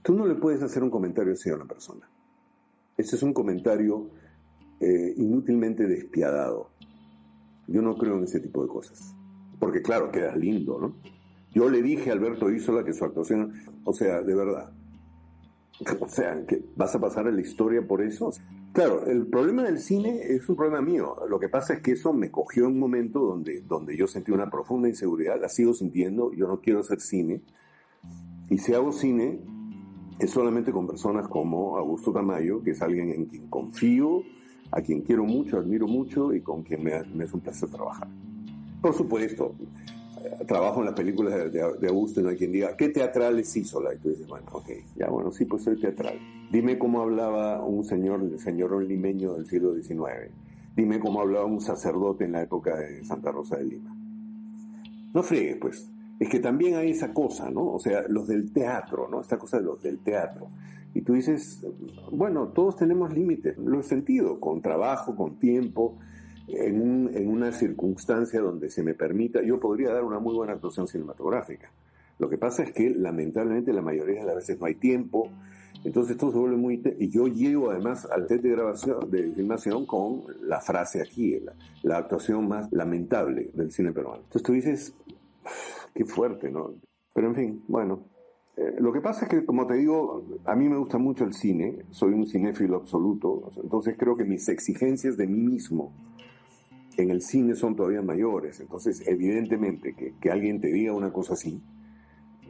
tú 0.02 0.14
no 0.16 0.26
le 0.26 0.34
puedes 0.36 0.64
hacer 0.64 0.82
un 0.82 0.90
comentario 0.90 1.34
así 1.34 1.52
a 1.52 1.56
una 1.56 1.66
persona. 1.66 2.10
Ese 2.98 3.16
es 3.16 3.22
un 3.22 3.34
comentario 3.34 4.10
eh, 4.80 5.14
inútilmente 5.18 5.88
despiadado. 5.88 6.72
Yo 7.68 7.82
no 7.82 7.98
creo 7.98 8.18
en 8.18 8.24
ese 8.24 8.40
tipo 8.40 8.62
de 8.62 8.70
cosas. 8.70 9.16
Porque 9.60 9.82
claro, 9.82 10.12
queda 10.12 10.36
lindo, 10.36 10.80
¿no? 10.80 10.96
Yo 11.54 11.70
le 11.70 11.82
dije 11.82 12.10
a 12.10 12.14
Alberto 12.14 12.52
Isola 12.52 12.84
que 12.84 12.94
su 12.94 13.04
actuación, 13.04 13.54
o 13.84 13.94
sea, 13.94 14.22
de 14.22 14.36
verdad, 14.36 14.72
o 16.00 16.08
sea, 16.08 16.46
que 16.46 16.64
vas 16.76 16.96
a 16.96 17.00
pasar 17.00 17.28
a 17.28 17.32
la 17.32 17.42
historia 17.42 17.86
por 17.86 18.02
eso. 18.02 18.32
Claro, 18.74 19.06
el 19.08 19.26
problema 19.28 19.64
del 19.64 19.80
cine 19.80 20.22
es 20.22 20.48
un 20.50 20.56
problema 20.56 20.82
mío. 20.82 21.16
Lo 21.28 21.40
que 21.40 21.50
pasa 21.50 21.74
es 21.74 21.82
que 21.82 21.94
eso 21.94 22.14
me 22.14 22.30
cogió 22.30 22.66
en 22.66 22.74
un 22.74 22.80
momento 22.80 23.20
donde, 23.20 23.62
donde 23.62 23.98
yo 23.98 24.08
sentí 24.08 24.32
una 24.32 24.50
profunda 24.50 24.88
inseguridad, 24.88 25.42
la 25.42 25.50
sigo 25.50 25.74
sintiendo, 25.74 26.32
yo 26.34 26.48
no 26.48 26.62
quiero 26.62 26.82
hacer 26.82 27.02
cine. 27.02 27.42
Y 28.50 28.60
si 28.60 28.74
hago 28.74 28.92
cine, 28.92 29.42
es 30.20 30.32
solamente 30.32 30.72
con 30.72 30.88
personas 30.88 31.28
como 31.28 31.78
Augusto 31.78 32.12
Tamayo, 32.12 32.62
que 32.62 32.72
es 32.72 32.82
alguien 32.82 33.12
en 33.12 33.26
quien 33.26 33.50
confío, 33.50 34.22
a 34.72 34.82
quien 34.82 35.02
quiero 35.02 35.24
mucho, 35.24 35.58
admiro 35.58 35.88
mucho 35.88 36.34
y 36.34 36.42
con 36.42 36.64
quien 36.64 36.84
me, 36.84 37.04
me 37.14 37.26
es 37.26 37.34
un 37.34 37.42
placer 37.42 37.70
trabajar. 37.70 38.08
Por 38.82 38.94
supuesto, 38.94 39.56
trabajo 40.48 40.80
en 40.80 40.86
las 40.86 40.96
películas 40.96 41.52
de, 41.52 41.88
Augusto 41.88 42.20
y 42.20 42.24
no 42.24 42.30
hay 42.30 42.38
quien 42.38 42.52
diga, 42.52 42.76
¿qué 42.76 42.90
teatrales 42.90 43.56
hizo? 43.56 43.82
Y 43.94 43.98
tú 43.98 44.10
dices, 44.10 44.28
bueno, 44.28 44.48
ok, 44.52 44.70
ya 44.96 45.10
bueno, 45.10 45.32
sí, 45.32 45.46
pues 45.46 45.64
soy 45.64 45.80
teatral. 45.80 46.20
Dime 46.52 46.78
cómo 46.78 47.02
hablaba 47.02 47.64
un 47.64 47.84
señor, 47.84 48.22
el 48.22 48.40
señor 48.40 48.82
limeño 48.84 49.34
del 49.34 49.48
siglo 49.48 49.74
XIX. 49.74 50.32
Dime 50.76 51.00
cómo 51.00 51.22
hablaba 51.22 51.46
un 51.46 51.62
sacerdote 51.62 52.26
en 52.26 52.34
la 52.34 52.44
época 52.44 52.76
de 52.78 53.04
Santa 53.04 53.32
Rosa 53.32 53.58
de 53.58 53.66
Lima. 53.66 53.96
No 55.14 55.24
friegues, 55.24 55.58
pues. 55.58 55.90
Es 56.20 56.30
que 56.30 56.40
también 56.40 56.76
hay 56.76 56.92
esa 56.92 57.14
cosa, 57.14 57.50
¿no? 57.52 57.74
O 57.74 57.80
sea, 57.80 58.04
los 58.08 58.28
del 58.28 58.52
teatro, 58.52 59.08
¿no? 59.08 59.22
Esta 59.22 59.38
cosa 59.38 59.58
de 59.58 59.64
los 59.64 59.82
del 59.82 60.00
teatro. 60.00 60.50
Y 60.98 61.02
tú 61.04 61.14
dices, 61.14 61.64
bueno, 62.12 62.48
todos 62.48 62.76
tenemos 62.76 63.14
límites, 63.14 63.56
lo 63.60 63.80
he 63.80 63.84
sentido, 63.84 64.40
con 64.40 64.64
trabajo, 64.64 65.16
con 65.16 65.38
tiempo, 65.38 66.00
en, 66.48 67.28
una 67.28 67.52
circunstancia 67.52 68.42
donde 68.42 68.72
se 68.72 68.82
me 68.82 68.96
permita, 68.96 69.44
yo 69.44 69.60
podría 69.60 69.94
dar 69.94 70.04
una 70.04 70.18
muy 70.18 70.34
buena 70.34 70.54
actuación 70.54 70.88
cinematográfica. 70.88 71.72
Lo 72.18 72.28
que 72.28 72.40
pasa 72.40 72.64
es 72.64 72.72
que 72.72 72.90
lamentablemente 72.90 73.72
la 73.74 73.84
mayoría 73.84 74.22
de 74.22 74.26
las 74.26 74.38
veces 74.38 74.60
no 74.60 74.66
hay 74.66 74.74
tiempo, 74.74 75.30
entonces 75.84 76.18
todo 76.18 76.32
se 76.32 76.40
vuelve 76.40 76.58
muy... 76.58 76.82
Y 76.98 77.10
yo 77.10 77.28
llego 77.28 77.70
además 77.70 78.08
al 78.10 78.28
set 78.28 78.42
de 78.42 78.50
grabación, 78.50 79.12
de 79.12 79.30
filmación 79.34 79.86
con 79.86 80.24
la 80.42 80.62
frase 80.62 81.04
aquí, 81.04 81.40
la, 81.84 81.98
actuación 81.98 82.48
más 82.48 82.72
lamentable 82.72 83.52
del 83.54 83.72
cine 83.72 83.92
peruano. 83.92 84.24
Entonces 84.24 84.42
tú 84.42 84.54
dices, 84.54 84.96
qué 85.94 86.06
fuerte, 86.06 86.50
¿no? 86.50 86.74
Pero 87.14 87.28
en 87.28 87.36
fin, 87.36 87.64
bueno. 87.68 88.17
Eh, 88.58 88.76
lo 88.80 88.92
que 88.92 89.02
pasa 89.02 89.26
es 89.26 89.30
que, 89.30 89.46
como 89.46 89.68
te 89.68 89.76
digo, 89.76 90.24
a 90.46 90.56
mí 90.56 90.68
me 90.68 90.78
gusta 90.78 90.98
mucho 90.98 91.24
el 91.24 91.34
cine, 91.34 91.86
soy 91.92 92.14
un 92.14 92.26
cinéfilo 92.26 92.78
absoluto, 92.78 93.52
entonces 93.62 93.96
creo 93.98 94.16
que 94.16 94.26
mis 94.26 94.50
exigencias 94.50 95.16
de 95.16 95.28
mí 95.28 95.40
mismo 95.40 95.94
en 96.98 97.12
el 97.12 97.22
cine 97.22 97.56
son 97.56 97.76
todavía 97.76 98.02
mayores. 98.02 98.60
Entonces, 98.60 99.04
evidentemente, 99.06 99.94
que, 99.94 100.32
alguien 100.32 100.60
te 100.60 100.68
diga 100.70 100.94
una 100.94 101.14
cosa 101.14 101.34
así, 101.34 101.62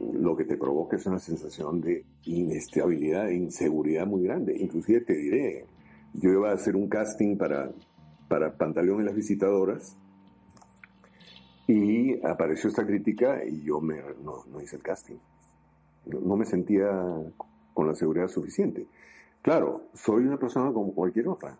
lo 0.00 0.34
que 0.34 0.44
te 0.44 0.56
provoca 0.56 0.96
es 0.96 1.06
una 1.06 1.18
sensación 1.18 1.80
de 1.80 2.04
inestabilidad 2.24 3.28
e 3.28 3.34
inseguridad 3.34 4.06
muy 4.06 4.22
grande. 4.22 4.56
Inclusive 4.58 5.02
te 5.02 5.14
diré, 5.14 5.66
yo 6.14 6.30
iba 6.30 6.50
a 6.50 6.54
hacer 6.54 6.74
un 6.74 6.88
casting 6.88 7.36
para, 7.36 7.70
para 8.28 8.56
Pantaleón 8.56 9.02
y 9.02 9.04
las 9.04 9.14
visitadoras 9.14 9.96
y 11.66 12.18
apareció 12.26 12.70
esta 12.70 12.86
crítica 12.86 13.44
y 13.44 13.62
yo 13.62 13.80
me, 13.80 14.00
no, 14.24 14.42
hice 14.62 14.76
el 14.76 14.82
casting. 14.82 15.16
No 16.08 16.36
me 16.36 16.44
sentía 16.44 16.90
con 17.74 17.86
la 17.86 17.94
seguridad 17.94 18.28
suficiente. 18.28 18.86
Claro, 19.42 19.88
soy 19.94 20.24
una 20.24 20.38
persona 20.38 20.72
como 20.72 20.94
cualquier 20.94 21.28
otra. 21.28 21.56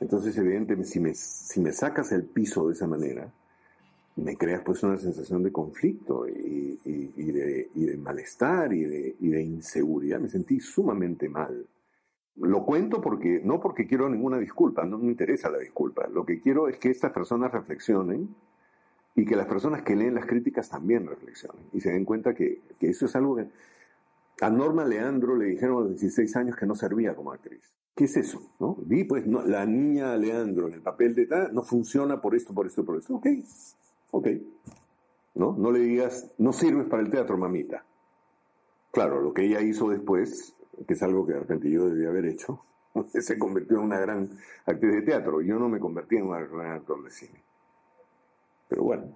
Entonces, 0.00 0.36
evidentemente, 0.38 0.90
si 0.90 1.00
me, 1.00 1.14
si 1.14 1.60
me 1.60 1.72
sacas 1.72 2.12
el 2.12 2.24
piso 2.24 2.66
de 2.68 2.72
esa 2.72 2.86
manera, 2.86 3.30
me 4.16 4.36
creas 4.36 4.62
pues 4.64 4.82
una 4.82 4.96
sensación 4.96 5.42
de 5.42 5.52
conflicto 5.52 6.26
y, 6.28 6.78
de, 6.84 7.96
malestar 7.98 8.72
y 8.72 8.84
de, 8.84 9.16
y 9.20 9.28
de 9.28 9.42
inseguridad. 9.42 10.20
Me 10.20 10.28
sentí 10.28 10.60
sumamente 10.60 11.28
mal. 11.28 11.66
Lo 12.36 12.64
cuento 12.64 13.00
porque, 13.00 13.40
no 13.44 13.60
porque 13.60 13.86
quiero 13.86 14.08
ninguna 14.08 14.38
disculpa, 14.38 14.84
no 14.84 14.98
me 14.98 15.06
interesa 15.06 15.50
la 15.50 15.58
disculpa. 15.58 16.06
Lo 16.08 16.24
que 16.24 16.40
quiero 16.40 16.68
es 16.68 16.78
que 16.78 16.90
estas 16.90 17.12
personas 17.12 17.52
reflexionen 17.52 18.34
y 19.14 19.24
que 19.24 19.36
las 19.36 19.46
personas 19.46 19.82
que 19.82 19.96
leen 19.96 20.14
las 20.14 20.26
críticas 20.26 20.68
también 20.68 21.06
reflexionen 21.06 21.64
y 21.72 21.80
se 21.80 21.90
den 21.90 22.04
cuenta 22.04 22.34
que, 22.34 22.62
que 22.78 22.88
eso 22.88 23.06
es 23.06 23.16
algo 23.16 23.36
que 23.36 23.48
a 24.40 24.50
Norma 24.50 24.84
Leandro 24.84 25.36
le 25.36 25.46
dijeron 25.46 25.78
a 25.78 25.80
los 25.80 25.90
16 25.90 26.36
años 26.36 26.56
que 26.56 26.66
no 26.66 26.74
servía 26.74 27.14
como 27.14 27.32
actriz. 27.32 27.60
¿Qué 27.94 28.04
es 28.04 28.16
eso? 28.16 28.40
¿No? 28.58 28.78
Pues, 29.08 29.26
no, 29.26 29.42
la 29.42 29.66
niña 29.66 30.16
Leandro 30.16 30.68
en 30.68 30.74
el 30.74 30.80
papel 30.80 31.14
de 31.14 31.26
tal 31.26 31.52
no 31.52 31.62
funciona 31.62 32.20
por 32.20 32.34
esto, 32.34 32.54
por 32.54 32.66
esto, 32.66 32.84
por 32.84 32.96
esto. 32.96 33.16
Ok, 33.16 33.26
ok. 34.12 34.28
¿No? 35.34 35.54
No 35.56 35.70
le 35.70 35.80
digas, 35.80 36.32
no 36.38 36.52
sirves 36.52 36.86
para 36.86 37.02
el 37.02 37.10
teatro, 37.10 37.36
mamita. 37.36 37.84
Claro, 38.90 39.20
lo 39.20 39.34
que 39.34 39.44
ella 39.44 39.60
hizo 39.60 39.90
después, 39.90 40.56
que 40.86 40.94
es 40.94 41.02
algo 41.02 41.26
que 41.26 41.34
de 41.34 41.40
repente 41.40 41.70
yo 41.70 41.88
debía 41.88 42.08
haber 42.08 42.26
hecho, 42.26 42.64
se 43.12 43.38
convirtió 43.38 43.78
en 43.78 43.84
una 43.84 44.00
gran 44.00 44.30
actriz 44.64 44.94
de 44.94 45.02
teatro. 45.02 45.42
Yo 45.42 45.58
no 45.58 45.68
me 45.68 45.78
convertí 45.78 46.16
en 46.16 46.22
un 46.24 46.30
gran 46.30 46.72
actor 46.72 47.04
de 47.04 47.10
cine. 47.10 47.42
Pero 48.70 48.84
bueno, 48.84 49.08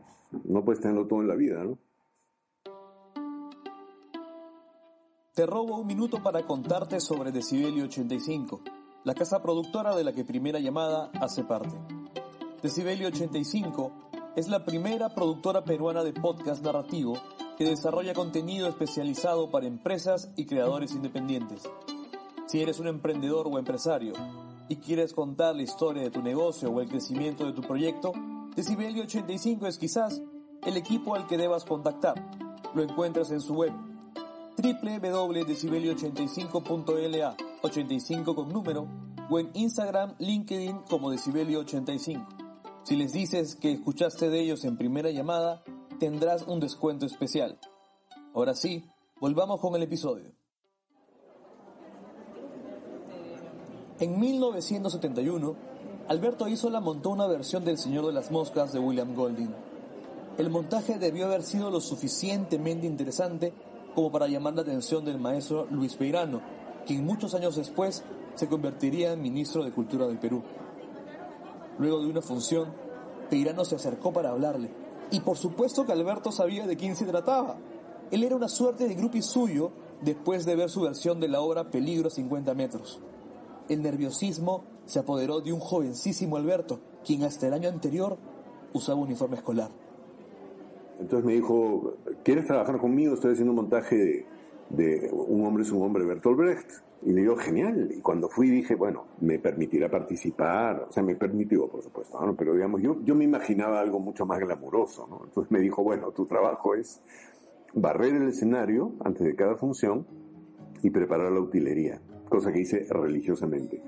no 0.44 0.64
puedes 0.64 0.80
tenerlo 0.80 1.06
todo 1.06 1.20
en 1.20 1.28
la 1.28 1.36
vida, 1.36 1.62
¿no? 1.62 1.78
Te 5.32 5.46
robo 5.46 5.78
un 5.78 5.86
minuto 5.86 6.22
para 6.22 6.44
contarte 6.44 7.00
sobre 7.00 7.30
Decibelio 7.30 7.84
85, 7.84 8.60
la 9.04 9.14
casa 9.14 9.40
productora 9.40 9.94
de 9.94 10.04
la 10.04 10.12
que 10.12 10.24
Primera 10.24 10.58
Llamada 10.58 11.10
hace 11.20 11.44
parte. 11.44 11.76
Decibelio 12.62 13.08
85 13.08 13.92
es 14.34 14.48
la 14.48 14.64
primera 14.64 15.14
productora 15.14 15.64
peruana 15.64 16.02
de 16.02 16.12
podcast 16.12 16.64
narrativo 16.64 17.14
que 17.56 17.64
desarrolla 17.64 18.12
contenido 18.12 18.68
especializado 18.68 19.52
para 19.52 19.68
empresas 19.68 20.32
y 20.36 20.46
creadores 20.46 20.94
independientes. 20.94 21.62
Si 22.46 22.60
eres 22.60 22.80
un 22.80 22.88
emprendedor 22.88 23.46
o 23.46 23.58
empresario 23.58 24.14
y 24.68 24.76
quieres 24.76 25.12
contar 25.12 25.54
la 25.54 25.62
historia 25.62 26.02
de 26.02 26.10
tu 26.10 26.22
negocio 26.22 26.70
o 26.70 26.80
el 26.80 26.88
crecimiento 26.88 27.46
de 27.46 27.52
tu 27.52 27.62
proyecto, 27.62 28.12
Decibelio 28.56 29.02
85 29.02 29.66
es 29.66 29.78
quizás 29.78 30.22
el 30.64 30.76
equipo 30.76 31.16
al 31.16 31.26
que 31.26 31.36
debas 31.36 31.64
contactar. 31.64 32.14
Lo 32.72 32.84
encuentras 32.84 33.32
en 33.32 33.40
su 33.40 33.54
web 33.54 33.72
www.decibelio85.la 34.56 37.36
85 37.62 38.34
con 38.34 38.52
número 38.52 38.86
o 39.28 39.40
en 39.40 39.50
Instagram, 39.54 40.14
LinkedIn 40.18 40.82
como 40.88 41.12
Decibelio85. 41.12 42.26
Si 42.84 42.96
les 42.96 43.12
dices 43.12 43.56
que 43.56 43.72
escuchaste 43.72 44.30
de 44.30 44.40
ellos 44.40 44.64
en 44.64 44.76
primera 44.76 45.10
llamada, 45.10 45.64
tendrás 45.98 46.46
un 46.46 46.60
descuento 46.60 47.06
especial. 47.06 47.58
Ahora 48.34 48.54
sí, 48.54 48.84
volvamos 49.20 49.58
con 49.60 49.74
el 49.74 49.82
episodio. 49.82 50.30
En 53.98 54.20
1971, 54.20 55.73
Alberto 56.06 56.46
Isola 56.48 56.80
montó 56.80 57.10
una 57.10 57.26
versión 57.26 57.64
del 57.64 57.78
Señor 57.78 58.04
de 58.04 58.12
las 58.12 58.30
Moscas 58.30 58.74
de 58.74 58.78
William 58.78 59.14
Golding. 59.14 59.54
El 60.36 60.50
montaje 60.50 60.98
debió 60.98 61.24
haber 61.24 61.42
sido 61.42 61.70
lo 61.70 61.80
suficientemente 61.80 62.86
interesante 62.86 63.54
como 63.94 64.12
para 64.12 64.28
llamar 64.28 64.52
la 64.52 64.62
atención 64.62 65.06
del 65.06 65.18
maestro 65.18 65.66
Luis 65.70 65.96
Peirano, 65.96 66.42
quien 66.86 67.06
muchos 67.06 67.34
años 67.34 67.56
después 67.56 68.04
se 68.34 68.48
convertiría 68.48 69.14
en 69.14 69.22
ministro 69.22 69.64
de 69.64 69.70
Cultura 69.70 70.06
del 70.06 70.18
Perú. 70.18 70.42
Luego 71.78 72.00
de 72.00 72.10
una 72.10 72.20
función, 72.20 72.68
Peirano 73.30 73.64
se 73.64 73.76
acercó 73.76 74.12
para 74.12 74.28
hablarle, 74.28 74.70
y 75.10 75.20
por 75.20 75.38
supuesto 75.38 75.86
que 75.86 75.92
Alberto 75.92 76.32
sabía 76.32 76.66
de 76.66 76.76
quién 76.76 76.96
se 76.96 77.06
trataba. 77.06 77.56
Él 78.10 78.24
era 78.24 78.36
una 78.36 78.48
suerte 78.48 78.86
de 78.86 78.94
grupi 78.94 79.22
suyo 79.22 79.70
después 80.02 80.44
de 80.44 80.54
ver 80.54 80.68
su 80.68 80.82
versión 80.82 81.18
de 81.18 81.28
la 81.28 81.40
obra 81.40 81.70
Peligro 81.70 82.10
50 82.10 82.52
metros. 82.52 83.00
El 83.70 83.80
nerviosismo 83.80 84.73
se 84.86 84.98
apoderó 84.98 85.40
de 85.40 85.52
un 85.52 85.60
jovencísimo 85.60 86.36
Alberto, 86.36 86.80
quien 87.04 87.22
hasta 87.24 87.46
el 87.46 87.54
año 87.54 87.68
anterior 87.68 88.16
usaba 88.72 89.00
uniforme 89.00 89.36
escolar. 89.36 89.70
Entonces 91.00 91.24
me 91.24 91.34
dijo, 91.34 91.94
¿quieres 92.22 92.46
trabajar 92.46 92.78
conmigo? 92.78 93.14
Estoy 93.14 93.32
haciendo 93.32 93.52
un 93.52 93.56
montaje 93.56 94.26
de, 94.70 95.10
Un 95.12 95.44
hombre 95.46 95.62
es 95.64 95.72
un 95.72 95.82
hombre, 95.82 96.04
Bertolt 96.04 96.36
Brecht. 96.36 96.70
Y 97.02 97.12
le 97.12 97.22
digo, 97.22 97.36
genial. 97.36 97.90
Y 97.94 98.00
cuando 98.00 98.28
fui 98.28 98.48
dije, 98.48 98.74
bueno, 98.74 99.04
me 99.20 99.38
permitirá 99.38 99.90
participar. 99.90 100.86
O 100.88 100.92
sea, 100.92 101.02
me 101.02 101.16
permitió, 101.16 101.68
por 101.68 101.82
supuesto. 101.82 102.18
Pero 102.38 102.54
digamos, 102.54 102.80
yo, 102.80 102.96
yo 103.02 103.14
me 103.14 103.24
imaginaba 103.24 103.80
algo 103.80 103.98
mucho 103.98 104.24
más 104.24 104.38
glamuroso. 104.40 105.06
¿no? 105.08 105.22
Entonces 105.24 105.50
me 105.50 105.60
dijo, 105.60 105.82
bueno, 105.82 106.12
tu 106.12 106.24
trabajo 106.26 106.74
es 106.74 107.02
barrer 107.74 108.14
el 108.14 108.28
escenario 108.28 108.92
antes 109.04 109.26
de 109.26 109.34
cada 109.34 109.56
función 109.56 110.06
y 110.82 110.90
preparar 110.90 111.32
la 111.32 111.40
utilería. 111.40 112.00
Cosa 112.28 112.52
que 112.52 112.60
hice 112.60 112.86
religiosamente. 112.88 113.82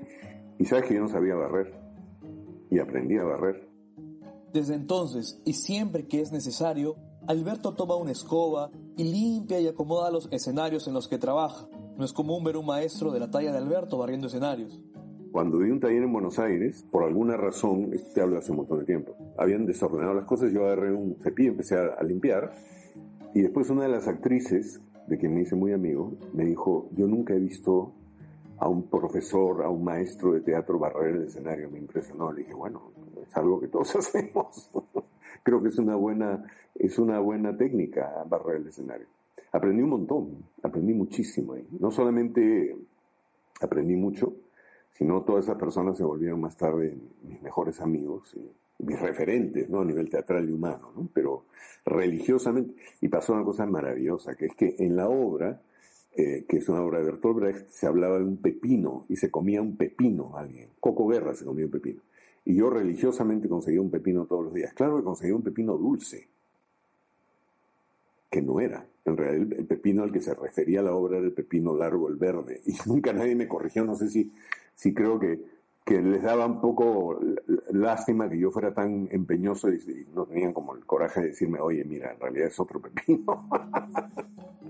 Y 0.59 0.65
sabes 0.65 0.85
que 0.85 0.95
yo 0.95 1.01
no 1.01 1.09
sabía 1.09 1.35
barrer. 1.35 1.73
Y 2.69 2.79
aprendí 2.79 3.17
a 3.17 3.23
barrer. 3.23 3.67
Desde 4.53 4.75
entonces, 4.75 5.41
y 5.45 5.53
siempre 5.53 6.07
que 6.07 6.21
es 6.21 6.31
necesario, 6.31 6.95
Alberto 7.27 7.73
toma 7.73 7.95
una 7.95 8.11
escoba 8.11 8.71
y 8.95 9.03
limpia 9.03 9.59
y 9.59 9.67
acomoda 9.67 10.09
los 10.09 10.31
escenarios 10.31 10.87
en 10.87 10.93
los 10.93 11.07
que 11.07 11.17
trabaja. 11.17 11.67
No 11.97 12.05
es 12.05 12.13
común 12.13 12.43
ver 12.43 12.57
un 12.57 12.65
maestro 12.65 13.11
de 13.11 13.19
la 13.19 13.29
talla 13.29 13.51
de 13.51 13.57
Alberto 13.57 13.97
barriendo 13.97 14.27
escenarios. 14.27 14.79
Cuando 15.31 15.59
di 15.59 15.69
un 15.69 15.79
taller 15.79 16.03
en 16.03 16.13
Buenos 16.13 16.39
Aires, 16.39 16.85
por 16.89 17.03
alguna 17.03 17.35
razón, 17.37 17.93
esto 17.93 18.09
te 18.13 18.21
hablo 18.21 18.37
hace 18.37 18.51
un 18.51 18.57
montón 18.57 18.79
de 18.79 18.85
tiempo, 18.85 19.15
habían 19.37 19.65
desordenado 19.65 20.13
las 20.13 20.25
cosas, 20.25 20.51
yo 20.51 20.65
agarré 20.65 20.93
un 20.93 21.15
cepillo 21.21 21.49
y 21.49 21.51
empecé 21.51 21.75
a, 21.75 22.01
limpiar, 22.03 22.53
y 23.33 23.41
después 23.41 23.69
una 23.69 23.83
de 23.83 23.89
las 23.89 24.07
actrices, 24.07 24.81
de 25.07 25.17
quien 25.17 25.33
me 25.33 25.41
hice 25.41 25.55
muy 25.55 25.73
amigo, 25.73 26.13
me 26.33 26.45
dijo, 26.45 26.89
yo 26.95 27.07
nunca 27.07 27.33
he 27.33 27.39
visto 27.39 27.93
a 28.59 28.67
un 28.67 28.89
profesor, 28.89 29.63
a 29.63 29.69
un 29.69 29.83
maestro 29.83 30.33
de 30.33 30.41
teatro 30.41 30.79
barrer 30.79 31.15
el 31.15 31.23
escenario, 31.23 31.69
me 31.69 31.77
impresionó, 31.77 32.31
le 32.31 32.41
dije, 32.41 32.53
bueno, 32.53 32.91
es 33.21 33.35
algo 33.37 33.59
que 33.59 33.67
todos 33.67 33.95
hacemos. 33.95 34.71
Creo 35.43 35.61
que 35.61 35.69
es 35.69 35.77
una 35.77 35.95
buena, 35.95 36.43
es 36.75 36.97
una 36.97 37.19
buena 37.19 37.55
técnica 37.55 38.23
barrer 38.27 38.57
el 38.57 38.67
escenario. 38.67 39.07
aprendí 39.51 39.83
un 39.83 39.89
montón, 39.89 40.43
aprendí 40.63 40.93
muchísimo. 40.93 41.55
No 41.79 41.91
solamente 41.91 42.75
aprendí 43.61 43.95
mucho, 43.95 44.33
sino 44.91 45.21
todas 45.21 45.45
esas 45.45 45.57
personas 45.57 45.97
se 45.97 46.03
volvieron 46.03 46.41
más 46.41 46.57
tarde 46.57 46.97
mis 47.23 47.41
mejores 47.41 47.79
amigos, 47.81 48.35
mis 48.79 48.99
referentes, 48.99 49.69
¿no? 49.69 49.81
A 49.81 49.85
nivel 49.85 50.09
teatral 50.09 50.49
y 50.49 50.51
humano, 50.51 50.91
¿no? 50.95 51.07
Pero 51.13 51.45
religiosamente, 51.85 52.75
y 53.01 53.07
pasó 53.07 53.33
una 53.33 53.43
cosa 53.43 53.65
maravillosa, 53.65 54.35
que 54.35 54.47
es 54.47 54.55
que 54.55 54.75
en 54.79 54.95
la 54.95 55.07
obra, 55.07 55.61
eh, 56.19 56.45
que 56.49 56.57
es 56.57 56.67
una 56.67 56.81
obra 56.81 56.97
de 56.97 57.05
Bertolt 57.05 57.35
Brecht, 57.37 57.69
se 57.69 57.85
hablaba 57.85 58.17
de 58.17 58.25
un 58.25 58.37
pepino 58.37 59.05
y 59.07 59.17
se 59.17 59.29
comía 59.29 59.61
un 59.61 59.77
pepino 59.77 60.35
alguien. 60.35 60.71
Coco 60.79 61.07
Guerra 61.07 61.35
se 61.35 61.45
comía 61.45 61.65
un 61.65 61.71
pepino. 61.71 62.01
Y 62.43 62.55
yo 62.55 62.71
religiosamente 62.71 63.47
conseguía 63.47 63.81
un 63.81 63.91
pepino 63.91 64.25
todos 64.25 64.45
los 64.45 64.53
días. 64.55 64.73
Claro 64.73 64.97
que 64.97 65.03
conseguía 65.03 65.35
un 65.35 65.43
pepino 65.43 65.77
dulce, 65.77 66.27
que 68.31 68.41
no 68.41 68.59
era. 68.59 68.83
En 69.05 69.15
realidad 69.15 69.59
el 69.59 69.67
pepino 69.67 70.01
al 70.01 70.11
que 70.11 70.19
se 70.19 70.33
refería 70.33 70.81
la 70.81 70.95
obra 70.95 71.17
era 71.17 71.27
el 71.27 71.33
pepino 71.33 71.75
largo, 71.75 72.09
el 72.09 72.15
verde. 72.15 72.61
Y 72.65 72.73
nunca 72.87 73.13
nadie 73.13 73.35
me 73.35 73.47
corrigió, 73.47 73.85
no 73.85 73.93
sé 73.93 74.09
si, 74.09 74.33
si 74.73 74.95
creo 74.95 75.19
que, 75.19 75.39
que 75.85 76.01
les 76.01 76.23
daba 76.23 76.47
un 76.47 76.59
poco 76.59 77.19
lástima 77.73 78.27
que 78.27 78.39
yo 78.39 78.49
fuera 78.49 78.73
tan 78.73 79.07
empeñoso 79.11 79.71
y, 79.71 80.07
no 80.15 80.25
tenían 80.25 80.51
como 80.51 80.73
el 80.73 80.83
coraje 80.83 81.21
de 81.21 81.27
decirme, 81.27 81.59
oye, 81.59 81.83
mira, 81.83 82.11
en 82.11 82.19
realidad 82.19 82.47
es 82.47 82.59
otro 82.59 82.81
pepino. 82.81 83.47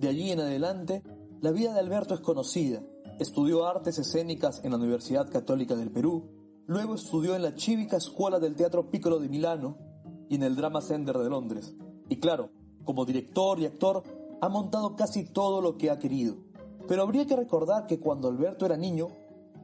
De 0.00 0.08
allí 0.08 0.30
en 0.30 0.40
adelante, 0.40 1.02
la 1.42 1.50
vida 1.50 1.74
de 1.74 1.80
Alberto 1.80 2.14
es 2.14 2.20
conocida. 2.20 2.80
Estudió 3.18 3.66
artes 3.66 3.98
escénicas 3.98 4.64
en 4.64 4.70
la 4.70 4.78
Universidad 4.78 5.28
Católica 5.30 5.76
del 5.76 5.90
Perú, 5.90 6.30
luego 6.66 6.94
estudió 6.94 7.36
en 7.36 7.42
la 7.42 7.52
Cívica 7.52 7.98
Escuela 7.98 8.38
del 8.38 8.56
Teatro 8.56 8.90
Piccolo 8.90 9.18
de 9.18 9.28
Milano 9.28 9.76
y 10.30 10.36
en 10.36 10.42
el 10.42 10.56
Drama 10.56 10.80
Center 10.80 11.18
de 11.18 11.28
Londres. 11.28 11.74
Y 12.08 12.18
claro, 12.18 12.48
como 12.82 13.04
director 13.04 13.60
y 13.60 13.66
actor, 13.66 14.02
ha 14.40 14.48
montado 14.48 14.96
casi 14.96 15.26
todo 15.26 15.60
lo 15.60 15.76
que 15.76 15.90
ha 15.90 15.98
querido. 15.98 16.36
Pero 16.88 17.02
habría 17.02 17.26
que 17.26 17.36
recordar 17.36 17.86
que 17.86 18.00
cuando 18.00 18.28
Alberto 18.28 18.64
era 18.64 18.78
niño, 18.78 19.08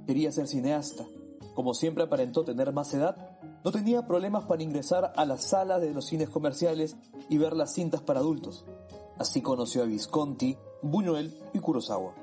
quería 0.07 0.31
ser 0.33 0.49
cineasta. 0.49 1.07
Como 1.55 1.73
siempre 1.73 2.05
aparentó 2.05 2.45
tener 2.45 2.75
más 2.75 2.93
edad, 2.93 3.39
no 3.65 3.73
tenía 3.73 4.07
problemas 4.07 4.45
para 4.45 4.63
ingresar 4.63 5.15
a 5.17 5.25
las 5.25 5.45
salas 5.45 5.81
de 5.81 5.95
los 5.95 6.05
cines 6.05 6.29
comerciales 6.29 6.95
y 7.31 7.39
ver 7.39 7.55
las 7.55 7.73
cintas 7.73 8.03
para 8.03 8.21
adultos. 8.21 8.67
Así 9.19 9.43
conoció 9.43 9.83
a 9.83 9.87
Visconti, 9.87 10.57
Buñuel 10.83 11.35
y 11.53 11.59
Kurosawa. 11.59 12.15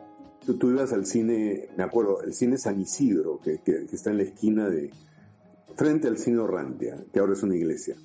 Tú, 0.45 0.71
ibas 0.71 0.91
al 0.91 1.05
cine, 1.05 1.69
me 1.77 1.83
acuerdo, 1.83 2.21
el 2.21 2.33
cine 2.33 2.57
San 2.57 2.79
Isidro, 2.79 3.39
que, 3.41 3.61
que 3.61 3.87
está 3.91 4.11
en 4.11 4.17
la 4.17 4.23
esquina 4.23 4.69
de, 4.69 4.91
frente 5.75 6.07
al 6.07 6.17
cine 6.17 6.39
Orrantia, 6.39 7.03
que 7.11 7.19
ahora 7.19 7.33
es 7.33 7.43
una 7.43 7.55
iglesia. 7.55 7.95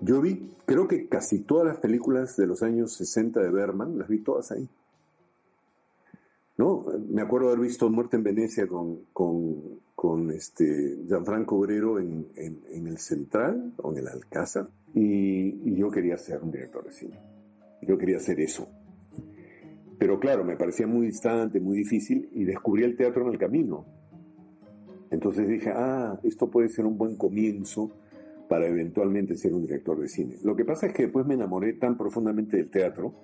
Yo 0.00 0.20
vi, 0.20 0.50
creo 0.66 0.88
que 0.88 1.08
casi 1.08 1.40
todas 1.40 1.66
las 1.66 1.78
películas 1.78 2.36
de 2.36 2.46
los 2.46 2.62
años 2.62 2.94
60 2.94 3.40
de 3.40 3.50
Berman, 3.50 3.98
las 3.98 4.08
vi 4.08 4.18
todas 4.18 4.50
ahí. 4.52 4.68
¿No? 6.56 6.84
Me 7.08 7.22
acuerdo 7.22 7.48
haber 7.48 7.60
visto 7.60 7.88
Muerte 7.90 8.16
en 8.16 8.22
Venecia 8.22 8.68
con, 8.68 9.06
con, 9.12 9.80
con 9.94 10.30
este 10.30 10.98
Gianfranco 11.06 11.56
Obrero 11.56 11.98
en, 11.98 12.28
en, 12.36 12.86
el 12.86 12.98
Central 12.98 13.72
o 13.78 13.92
en 13.92 13.98
el 13.98 14.08
Alcázar. 14.08 14.68
Y, 14.94 15.74
yo 15.74 15.90
quería 15.90 16.16
ser 16.16 16.42
un 16.42 16.52
director 16.52 16.84
de 16.84 16.92
cine. 16.92 17.33
Yo 17.86 17.98
quería 17.98 18.16
hacer 18.16 18.40
eso. 18.40 18.68
Pero 19.98 20.18
claro, 20.18 20.44
me 20.44 20.56
parecía 20.56 20.86
muy 20.86 21.06
distante, 21.06 21.60
muy 21.60 21.78
difícil 21.78 22.28
y 22.32 22.44
descubrí 22.44 22.84
el 22.84 22.96
teatro 22.96 23.26
en 23.26 23.32
el 23.32 23.38
camino. 23.38 23.86
Entonces 25.10 25.48
dije, 25.48 25.70
ah, 25.70 26.18
esto 26.24 26.50
puede 26.50 26.68
ser 26.68 26.86
un 26.86 26.98
buen 26.98 27.16
comienzo 27.16 27.92
para 28.48 28.66
eventualmente 28.66 29.36
ser 29.36 29.54
un 29.54 29.62
director 29.62 29.98
de 30.00 30.08
cine. 30.08 30.36
Lo 30.42 30.56
que 30.56 30.64
pasa 30.64 30.86
es 30.86 30.92
que 30.92 31.04
después 31.04 31.26
me 31.26 31.34
enamoré 31.34 31.74
tan 31.74 31.96
profundamente 31.96 32.56
del 32.56 32.70
teatro 32.70 33.14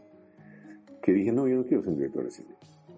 que 1.03 1.13
dije, 1.13 1.33
no, 1.33 1.49
yo 1.49 1.57
no 1.57 1.67
quiero 1.67 1.83
ser 1.83 1.93
un 1.93 1.99
director 1.99 2.25
de 2.25 2.31
cine. 2.31 2.55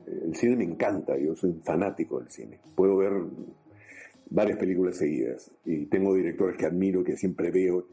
El 0.07 0.35
cine 0.37 0.57
me 0.57 0.65
encanta, 0.65 1.17
yo 1.17 1.35
soy 1.35 1.55
fanático 1.65 2.19
del 2.19 2.29
cine. 2.29 2.59
Puedo 2.75 2.97
ver 2.97 3.13
varias 4.31 4.59
películas 4.59 4.97
seguidas 4.97 5.51
y 5.65 5.87
tengo 5.87 6.15
directores 6.15 6.57
que 6.57 6.67
admiro, 6.67 7.05
que 7.05 7.17
siempre 7.17 7.51
veo, 7.51 7.87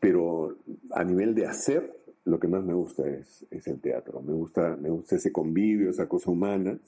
pero 0.00 0.56
a 0.90 1.04
nivel 1.04 1.34
de 1.34 1.46
hacer, 1.46 1.92
lo 2.24 2.38
que 2.38 2.48
más 2.48 2.64
me 2.64 2.74
gusta 2.74 3.08
es, 3.08 3.46
es 3.50 3.66
el 3.66 3.80
teatro. 3.80 4.22
Me 4.22 4.32
gusta, 4.32 4.76
me 4.76 4.90
gusta 4.90 5.16
ese 5.16 5.32
convivio, 5.32 5.90
esa 5.90 6.08
cosa 6.08 6.30
humana. 6.30 6.78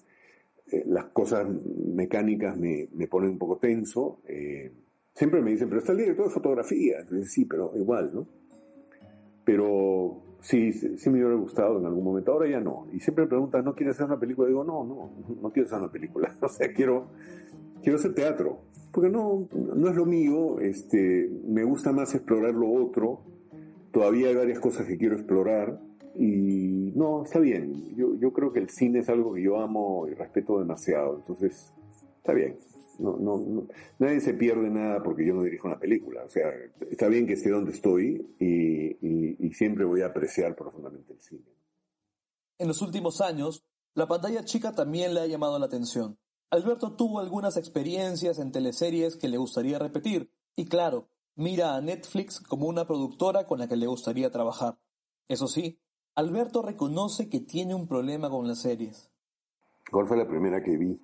Eh, 0.71 0.85
las 0.87 1.07
cosas 1.07 1.47
mecánicas 1.95 2.57
me, 2.57 2.89
me, 2.95 3.07
ponen 3.07 3.31
un 3.31 3.39
poco 3.39 3.59
tenso. 3.59 4.21
Eh, 4.27 4.73
Siempre 5.17 5.41
me 5.41 5.51
dicen, 5.51 5.69
pero 5.69 5.81
está 5.81 5.93
el 5.93 5.99
director 5.99 6.27
de 6.27 6.31
fotografía. 6.31 7.01
Entonces, 7.01 7.33
sí, 7.33 7.47
pero 7.47 7.73
igual, 7.75 8.11
¿no? 8.13 8.27
Pero 9.47 10.37
sí, 10.41 10.73
sí 10.73 11.09
me 11.09 11.21
hubiera 11.21 11.35
gustado 11.37 11.79
en 11.79 11.87
algún 11.87 12.05
momento. 12.05 12.33
Ahora 12.33 12.51
ya 12.51 12.61
no. 12.61 12.87
Y 12.93 13.01
siempre 13.01 13.25
me 13.25 13.31
preguntan, 13.31 13.65
¿no 13.65 13.75
quieres 13.75 13.97
hacer 13.97 14.07
una 14.07 14.21
película? 14.21 14.47
digo, 14.47 14.63
no, 14.63 14.85
no, 14.85 15.11
no 15.41 15.51
quiero 15.53 15.69
hacer 15.69 15.79
una 15.79 15.91
película. 15.91 16.37
O 16.43 16.49
sea, 16.51 16.71
quiero, 16.71 17.07
quiero 17.83 17.99
hacer 17.99 18.15
teatro. 18.15 18.61
Porque 18.93 19.09
no, 19.09 19.49
no 19.55 19.89
es 19.89 19.97
lo 19.97 20.05
mío. 20.05 20.61
Este, 20.61 21.31
me 21.49 21.65
gusta 21.65 21.93
más 21.93 22.15
explorar 22.15 22.53
lo 22.53 22.71
otro. 22.71 23.23
Todavía 23.97 24.29
hay 24.29 24.35
varias 24.35 24.61
cosas 24.61 24.87
que 24.87 24.99
quiero 24.99 25.17
explorar. 25.17 25.81
Y 26.15 26.93
no, 26.95 27.25
está 27.25 27.39
bien. 27.39 27.97
Yo, 27.97 28.15
yo 28.17 28.31
creo 28.31 28.53
que 28.53 28.59
el 28.59 28.69
cine 28.69 28.99
es 28.99 29.09
algo 29.09 29.33
que 29.33 29.41
yo 29.43 29.59
amo 29.59 30.07
y 30.07 30.13
respeto 30.13 30.59
demasiado. 30.59 31.17
Entonces, 31.17 31.73
está 32.19 32.35
bien. 32.35 32.59
No, 32.99 33.17
no, 33.17 33.67
nadie 33.99 34.21
se 34.21 34.35
pierde 34.35 34.69
nada 34.69 35.03
porque 35.03 35.25
yo 35.27 35.33
no 35.33 35.45
dirijo 35.45 35.69
una 35.69 35.79
película. 35.79 36.25
O 36.25 36.29
sea, 36.29 36.53
está 36.91 37.09
bien 37.09 37.27
que 37.27 37.33
esté 37.33 37.49
donde 37.49 37.73
estoy 37.73 38.37
y, 38.39 39.51
siempre 39.55 39.87
voy 39.87 40.03
a 40.03 40.09
apreciar 40.09 40.55
profundamente 40.55 41.15
el 41.15 41.21
cine. 41.23 41.47
En 42.59 42.69
los 42.69 42.83
últimos 42.83 43.23
años, 43.23 43.65
la 43.95 44.07
pantalla 44.07 44.45
chica 44.45 44.73
también 44.73 45.15
le 45.15 45.21
ha 45.21 45.27
llamado 45.27 45.59
la 45.59 45.65
atención. 45.65 46.19
Alberto 46.51 46.97
tuvo 46.97 47.21
algunas 47.21 47.57
experiencias 47.57 48.39
en 48.41 48.53
teleseries 48.53 49.17
que 49.17 49.29
le 49.29 49.39
gustaría 49.39 49.79
repetir 49.79 50.31
y 50.55 50.67
claro, 50.67 51.09
mira 51.37 51.77
a 51.77 51.81
Netflix 51.81 52.41
como 52.41 52.67
una 52.67 52.87
productora 52.87 53.47
con 53.47 53.59
la 53.59 53.69
que 53.69 53.77
le 53.77 53.87
gustaría 53.87 54.31
trabajar. 54.31 54.77
Eso 55.29 55.47
sí, 55.47 55.79
Alberto 56.15 56.63
reconoce 56.63 57.29
que 57.29 57.41
tiene 57.41 57.75
un 57.75 57.87
problema 57.87 58.29
con 58.29 58.49
las 58.49 58.61
series. 58.61 59.11
¿Cuál 59.91 60.07
fue 60.07 60.17
la 60.17 60.27
primera 60.27 60.63
que 60.63 60.77
vi? 60.77 61.01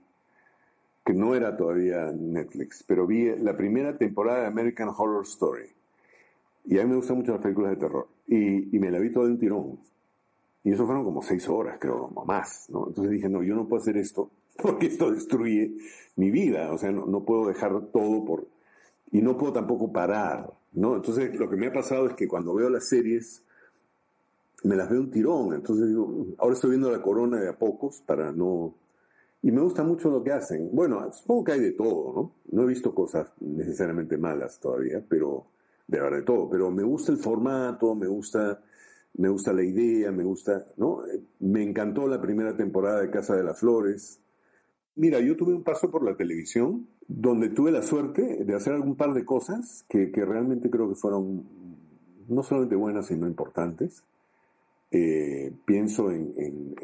que 1.05 1.14
no 1.14 1.35
era 1.35 1.57
todavía 1.57 2.12
Netflix, 2.12 2.85
pero 2.87 3.07
vi 3.07 3.35
la 3.37 3.57
primera 3.57 3.97
temporada 3.97 4.42
de 4.42 4.47
American 4.47 4.88
Horror 4.97 5.25
Story. 5.25 5.66
Y 6.64 6.79
a 6.79 6.85
mí 6.85 6.90
me 6.90 6.97
gustan 6.97 7.16
mucho 7.16 7.33
las 7.33 7.40
películas 7.40 7.73
de 7.73 7.77
terror. 7.77 8.07
Y, 8.29 8.79
me 8.79 8.90
la 8.90 9.01
vi 9.01 9.11
todo 9.11 9.27
en 9.27 9.38
tirón. 9.38 9.81
Y 10.62 10.73
eso 10.73 10.87
fueron 10.87 11.05
como 11.05 11.23
seis 11.23 11.49
horas, 11.49 11.79
creo, 11.81 12.11
o 12.14 12.25
más, 12.25 12.68
¿no? 12.71 12.87
Entonces 12.87 13.12
dije, 13.12 13.29
no, 13.29 13.42
yo 13.42 13.57
no 13.57 13.66
puedo 13.66 13.83
hacer 13.83 13.97
esto, 13.97 14.31
porque 14.62 14.87
esto 14.87 15.11
destruye 15.11 15.73
mi 16.14 16.31
vida. 16.31 16.73
O 16.73 16.79
sea, 16.79 16.92
no, 16.92 17.07
no 17.07 17.25
puedo 17.25 17.49
dejar 17.49 17.73
todo 17.92 18.25
por... 18.25 18.47
Y 19.12 19.22
no 19.22 19.37
puedo 19.37 19.53
tampoco 19.53 19.92
parar, 19.92 20.53
¿no? 20.72 20.96
Entonces 20.96 21.38
lo 21.38 21.48
que 21.48 21.57
me 21.57 21.68
ha 21.68 21.72
pasado 21.72 22.09
es 22.09 22.14
que 22.14 22.27
cuando 22.27 22.55
veo 22.55 22.68
las 22.68 22.88
series, 22.88 23.44
me 24.64 24.75
las 24.75 24.90
veo 24.90 25.01
un 25.01 25.11
tirón. 25.11 25.55
Entonces 25.55 25.88
digo, 25.88 26.27
ahora 26.38 26.55
estoy 26.55 26.70
viendo 26.70 26.90
la 26.90 27.03
corona 27.03 27.38
de 27.40 27.48
a 27.48 27.57
pocos 27.57 28.03
para 28.07 28.33
no 28.33 28.75
y 29.42 29.51
me 29.51 29.61
gusta 29.61 29.83
mucho 29.83 30.09
lo 30.09 30.22
que 30.22 30.31
hacen. 30.31 30.70
Bueno, 30.72 31.12
supongo 31.12 31.44
que 31.44 31.53
hay 31.53 31.61
de 31.61 31.72
todo, 31.72 32.12
¿no? 32.14 32.33
No 32.53 32.62
he 32.62 32.66
visto 32.66 32.94
cosas 32.94 33.33
necesariamente 33.40 34.16
malas 34.16 34.61
todavía, 34.61 35.05
pero 35.07 35.46
de 35.88 36.01
verdad 36.01 36.18
de 36.18 36.22
todo. 36.22 36.48
Pero 36.48 36.70
me 36.70 36.85
gusta 36.85 37.11
el 37.11 37.18
formato, 37.18 37.96
me 37.96 38.07
gusta, 38.07 38.62
me 39.14 39.29
gusta 39.29 39.53
la 39.53 39.64
idea, 39.64 40.12
me 40.12 40.22
gusta, 40.22 40.64
¿no? 40.77 41.03
Me 41.40 41.62
encantó 41.62 42.07
la 42.07 42.20
primera 42.20 42.57
temporada 42.57 43.01
de 43.01 43.11
Casa 43.11 43.35
de 43.35 43.42
las 43.42 43.59
Flores. 43.59 44.20
Mira, 44.94 45.20
yo 45.20 45.37
tuve 45.37 45.55
un 45.55 45.62
paso 45.62 45.90
por 45.90 46.05
la 46.05 46.16
televisión 46.16 46.87
donde 47.09 47.48
tuve 47.48 47.70
la 47.72 47.83
suerte 47.83 48.44
de 48.44 48.55
hacer 48.55 48.74
algún 48.74 48.96
par 48.96 49.14
de 49.14 49.24
cosas 49.24 49.85
que, 49.88 50.11
que 50.11 50.24
realmente 50.24 50.70
creo 50.70 50.88
que 50.88 50.94
fueron 50.94 51.44
no 52.28 52.42
solamente 52.42 52.76
buenas, 52.76 53.07
sino 53.07 53.26
importantes. 53.26 54.05
Eh, 54.94 55.50
pienso 55.64 56.11
en, 56.11 56.76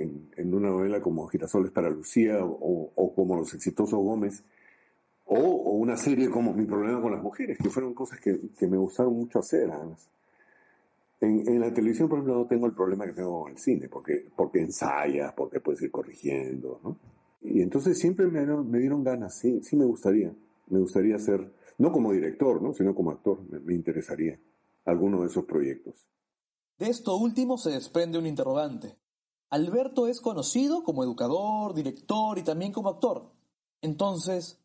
una 0.54 0.70
novela 0.70 1.02
como 1.02 1.28
Girasoles 1.28 1.70
para 1.70 1.90
Lucía 1.90 2.38
o, 2.42 3.12
como 3.14 3.36
Los 3.36 3.52
exitosos 3.52 3.98
Gómez, 3.98 4.42
o, 5.26 5.40
una 5.72 5.96
serie 5.96 6.30
como 6.30 6.54
Mi 6.54 6.64
problema 6.64 7.02
con 7.02 7.12
las 7.12 7.22
mujeres, 7.22 7.58
que 7.58 7.68
fueron 7.68 7.92
cosas 7.92 8.18
que, 8.20 8.38
me 8.66 8.78
gustaron 8.78 9.14
mucho 9.14 9.40
hacer 9.40 9.70
además. 9.70 10.08
En, 11.20 11.60
la 11.60 11.72
televisión, 11.74 12.08
por 12.08 12.18
ejemplo, 12.18 12.36
no 12.36 12.46
tengo 12.46 12.66
el 12.66 12.72
problema 12.72 13.04
que 13.04 13.12
tengo 13.12 13.42
con 13.42 13.52
el 13.52 13.58
cine, 13.58 13.88
porque, 13.88 14.26
porque 14.34 14.60
ensayas, 14.60 15.34
porque 15.34 15.60
puedes 15.60 15.82
ir 15.82 15.90
corrigiendo, 15.90 16.80
¿no? 16.82 16.96
Y 17.40 17.62
entonces 17.62 17.98
siempre 17.98 18.26
me, 18.26 18.44
me 18.46 18.78
dieron 18.78 19.04
ganas, 19.04 19.38
sí, 19.38 19.60
sí 19.62 19.76
me 19.76 19.84
gustaría. 19.84 20.34
Me 20.68 20.80
gustaría 20.80 21.18
ser, 21.18 21.52
no 21.78 21.92
como 21.92 22.12
director, 22.12 22.60
¿no? 22.60 22.74
sino 22.74 22.94
como 22.94 23.10
actor, 23.10 23.40
me 23.62 23.74
interesaría 23.74 24.38
alguno 24.84 25.20
de 25.20 25.28
esos 25.28 25.44
proyectos. 25.44 26.08
De 26.78 26.88
esto 26.88 27.16
último 27.16 27.58
se 27.58 27.70
desprende 27.70 28.18
un 28.18 28.26
interrogante. 28.26 28.96
Alberto 29.50 30.06
es 30.06 30.20
conocido 30.20 30.84
como 30.84 31.02
educador, 31.02 31.74
director 31.74 32.38
y 32.38 32.42
también 32.42 32.72
como 32.72 32.90
actor. 32.90 33.32
Entonces, 33.80 34.60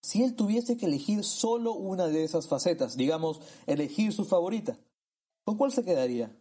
si 0.00 0.22
él 0.22 0.34
tuviese 0.34 0.76
que 0.76 0.86
elegir 0.86 1.24
solo 1.24 1.74
una 1.74 2.06
de 2.06 2.24
esas 2.24 2.48
facetas, 2.48 2.96
digamos, 2.96 3.40
elegir 3.66 4.12
su 4.12 4.24
favorita, 4.24 4.78
¿con 5.44 5.56
cuál 5.56 5.72
se 5.72 5.84
quedaría? 5.84 6.36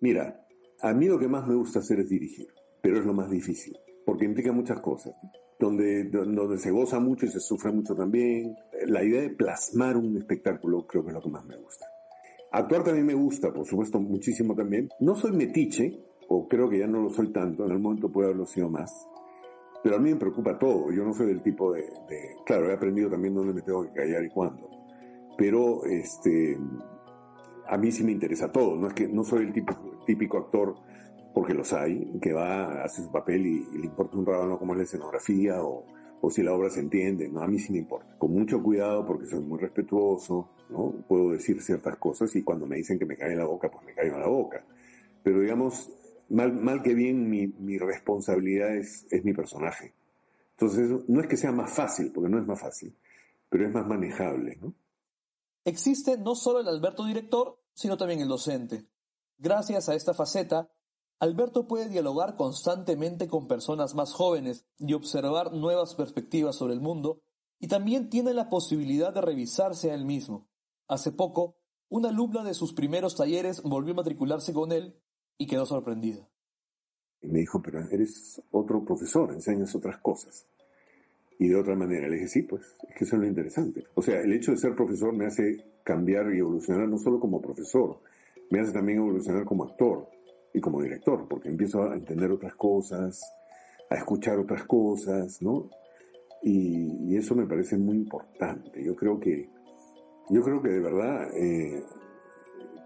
Mira, 0.00 0.38
A 0.80 0.92
mí 0.94 1.06
lo 1.06 1.16
que 1.16 1.28
más 1.28 1.46
me 1.46 1.54
gusta 1.54 1.78
hacer 1.78 2.00
es 2.00 2.08
dirigir, 2.08 2.48
pero 2.82 2.98
es 2.98 3.06
lo 3.06 3.14
más 3.14 3.30
difícil, 3.30 3.78
porque 4.04 4.24
implica 4.24 4.52
muchas 4.52 4.80
cosas. 4.80 5.14
Donde, 5.58 6.04
donde 6.04 6.58
se 6.58 6.72
goza 6.72 6.98
mucho 6.98 7.26
y 7.26 7.28
se 7.28 7.38
sufre 7.38 7.70
mucho 7.70 7.94
también. 7.94 8.56
La 8.86 9.04
idea 9.04 9.20
de 9.20 9.30
plasmar 9.30 9.96
un 9.96 10.16
espectáculo 10.16 10.86
creo 10.86 11.04
que 11.04 11.10
es 11.10 11.14
lo 11.14 11.22
que 11.22 11.30
más 11.30 11.44
me 11.44 11.56
gusta. 11.56 11.86
Actuar 12.50 12.82
también 12.84 13.06
me 13.06 13.14
gusta, 13.14 13.52
por 13.52 13.64
supuesto, 13.64 14.00
muchísimo 14.00 14.54
también. 14.54 14.88
No 15.00 15.14
soy 15.14 15.32
metiche, 15.32 15.98
o 16.28 16.48
creo 16.48 16.68
que 16.68 16.78
ya 16.78 16.86
no 16.86 17.00
lo 17.00 17.10
soy 17.10 17.32
tanto, 17.32 17.64
en 17.64 17.72
el 17.72 17.78
momento 17.78 18.10
puede 18.10 18.28
haberlo 18.28 18.46
sido 18.46 18.68
más. 18.68 19.08
Pero 19.82 19.96
a 19.96 19.98
mí 19.98 20.10
me 20.10 20.16
preocupa 20.16 20.58
todo. 20.58 20.92
Yo 20.92 21.04
no 21.04 21.12
soy 21.12 21.28
del 21.28 21.42
tipo 21.42 21.72
de, 21.72 21.82
de 21.82 22.36
claro, 22.44 22.70
he 22.70 22.74
aprendido 22.74 23.10
también 23.10 23.34
dónde 23.34 23.54
me 23.54 23.62
tengo 23.62 23.84
que 23.84 23.92
callar 23.92 24.24
y 24.24 24.28
cuándo. 24.28 24.68
Pero 25.36 25.84
este, 25.84 26.58
a 27.66 27.78
mí 27.78 27.90
sí 27.90 28.04
me 28.04 28.12
interesa 28.12 28.52
todo. 28.52 28.76
No 28.76 28.88
es 28.88 28.94
que 28.94 29.08
no 29.08 29.24
soy 29.24 29.44
el 29.44 29.52
típico, 29.52 30.02
típico 30.06 30.38
actor, 30.38 30.76
porque 31.34 31.54
los 31.54 31.72
hay, 31.72 32.18
que 32.20 32.32
va, 32.32 32.82
hace 32.82 33.02
su 33.02 33.10
papel 33.10 33.46
y, 33.46 33.78
le 33.78 33.86
importa 33.86 34.16
un 34.16 34.26
rábano 34.26 34.58
cómo 34.58 34.72
es 34.72 34.78
la 34.78 34.84
escenografía 34.84 35.62
o, 35.62 35.86
o, 36.20 36.30
si 36.30 36.42
la 36.42 36.52
obra 36.52 36.70
se 36.70 36.80
entiende. 36.80 37.28
No, 37.28 37.42
a 37.42 37.48
mí 37.48 37.58
sí 37.58 37.72
me 37.72 37.78
importa. 37.78 38.16
Con 38.18 38.32
mucho 38.32 38.62
cuidado 38.62 39.06
porque 39.06 39.26
soy 39.26 39.40
muy 39.40 39.58
respetuoso, 39.58 40.50
¿no? 40.70 40.92
Puedo 41.08 41.30
decir 41.30 41.60
ciertas 41.62 41.96
cosas 41.96 42.34
y 42.36 42.42
cuando 42.42 42.66
me 42.66 42.76
dicen 42.76 42.98
que 42.98 43.06
me 43.06 43.16
cae 43.16 43.32
en 43.32 43.38
la 43.38 43.46
boca, 43.46 43.70
pues 43.70 43.84
me 43.84 43.94
caigo 43.94 44.16
en 44.16 44.20
la 44.20 44.28
boca. 44.28 44.64
Pero 45.22 45.40
digamos, 45.40 45.90
mal, 46.28 46.52
mal 46.52 46.82
que 46.82 46.94
bien, 46.94 47.28
mi, 47.28 47.46
mi 47.46 47.78
responsabilidad 47.78 48.74
es, 48.74 49.06
es 49.10 49.24
mi 49.24 49.32
personaje. 49.32 49.92
Entonces, 50.52 51.08
no 51.08 51.20
es 51.20 51.26
que 51.26 51.36
sea 51.36 51.52
más 51.52 51.72
fácil, 51.72 52.12
porque 52.12 52.30
no 52.30 52.38
es 52.38 52.46
más 52.46 52.60
fácil, 52.60 52.94
pero 53.48 53.66
es 53.66 53.72
más 53.72 53.86
manejable, 53.86 54.58
¿no? 54.60 54.74
Existe 55.64 56.18
no 56.18 56.34
solo 56.34 56.60
el 56.60 56.68
Alberto 56.68 57.04
director, 57.04 57.58
sino 57.74 57.96
también 57.96 58.20
el 58.20 58.28
docente. 58.28 58.86
Gracias 59.38 59.88
a 59.88 59.94
esta 59.94 60.14
faceta, 60.14 60.70
Alberto 61.22 61.68
puede 61.68 61.88
dialogar 61.88 62.34
constantemente 62.34 63.28
con 63.28 63.46
personas 63.46 63.94
más 63.94 64.12
jóvenes 64.12 64.66
y 64.76 64.92
observar 64.92 65.52
nuevas 65.52 65.94
perspectivas 65.94 66.56
sobre 66.56 66.74
el 66.74 66.80
mundo, 66.80 67.22
y 67.60 67.68
también 67.68 68.10
tiene 68.10 68.34
la 68.34 68.48
posibilidad 68.48 69.14
de 69.14 69.20
revisarse 69.20 69.92
a 69.92 69.94
él 69.94 70.04
mismo. 70.04 70.48
Hace 70.88 71.12
poco, 71.12 71.54
una 71.88 72.08
alumna 72.08 72.42
de 72.42 72.54
sus 72.54 72.72
primeros 72.72 73.14
talleres 73.14 73.62
volvió 73.62 73.92
a 73.92 73.98
matricularse 73.98 74.52
con 74.52 74.72
él 74.72 74.96
y 75.38 75.46
quedó 75.46 75.64
sorprendida. 75.64 76.28
Y 77.20 77.28
me 77.28 77.38
dijo, 77.38 77.62
pero 77.62 77.88
eres 77.88 78.42
otro 78.50 78.84
profesor, 78.84 79.30
enseñas 79.30 79.76
otras 79.76 79.98
cosas. 79.98 80.48
Y 81.38 81.46
de 81.46 81.54
otra 81.54 81.76
manera 81.76 82.08
le 82.08 82.16
dije, 82.16 82.26
sí, 82.26 82.42
pues, 82.42 82.62
es 82.88 82.96
que 82.96 83.04
eso 83.04 83.14
es 83.14 83.22
lo 83.22 83.28
interesante. 83.28 83.84
O 83.94 84.02
sea, 84.02 84.20
el 84.20 84.32
hecho 84.32 84.50
de 84.50 84.56
ser 84.56 84.74
profesor 84.74 85.12
me 85.12 85.26
hace 85.26 85.76
cambiar 85.84 86.34
y 86.34 86.40
evolucionar 86.40 86.88
no 86.88 86.98
solo 86.98 87.20
como 87.20 87.40
profesor, 87.40 88.00
me 88.50 88.58
hace 88.58 88.72
también 88.72 88.98
evolucionar 88.98 89.44
como 89.44 89.62
actor 89.62 90.08
y 90.54 90.60
como 90.60 90.82
director, 90.82 91.26
porque 91.28 91.48
empiezo 91.48 91.82
a 91.82 91.94
entender 91.94 92.30
otras 92.30 92.54
cosas, 92.54 93.20
a 93.90 93.96
escuchar 93.96 94.38
otras 94.38 94.64
cosas, 94.64 95.40
¿no? 95.40 95.68
Y, 96.42 97.16
eso 97.16 97.34
me 97.34 97.46
parece 97.46 97.76
muy 97.76 97.96
importante. 97.96 98.82
Yo 98.82 98.96
creo 98.96 99.20
que, 99.20 99.48
yo 100.30 100.42
creo 100.42 100.62
que 100.62 100.70
de 100.70 100.80
verdad 100.80 101.28
eh, 101.36 101.84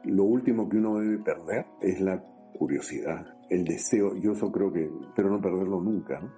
lo 0.04 0.24
último 0.24 0.68
que 0.68 0.76
uno 0.76 0.98
debe 0.98 1.18
perder 1.18 1.64
es 1.80 2.00
la 2.00 2.22
curiosidad, 2.58 3.24
el 3.48 3.64
deseo. 3.64 4.16
Yo 4.16 4.32
eso 4.32 4.50
creo 4.50 4.72
que, 4.72 4.90
pero 5.14 5.30
no 5.30 5.40
perderlo 5.40 5.80
nunca, 5.80 6.20
¿no? 6.20 6.30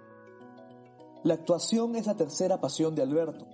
La 1.25 1.35
actuación 1.35 1.97
es 1.97 2.07
la 2.07 2.17
tercera 2.17 2.61
pasión 2.61 2.95
de 2.95 3.03
Alberto, 3.03 3.47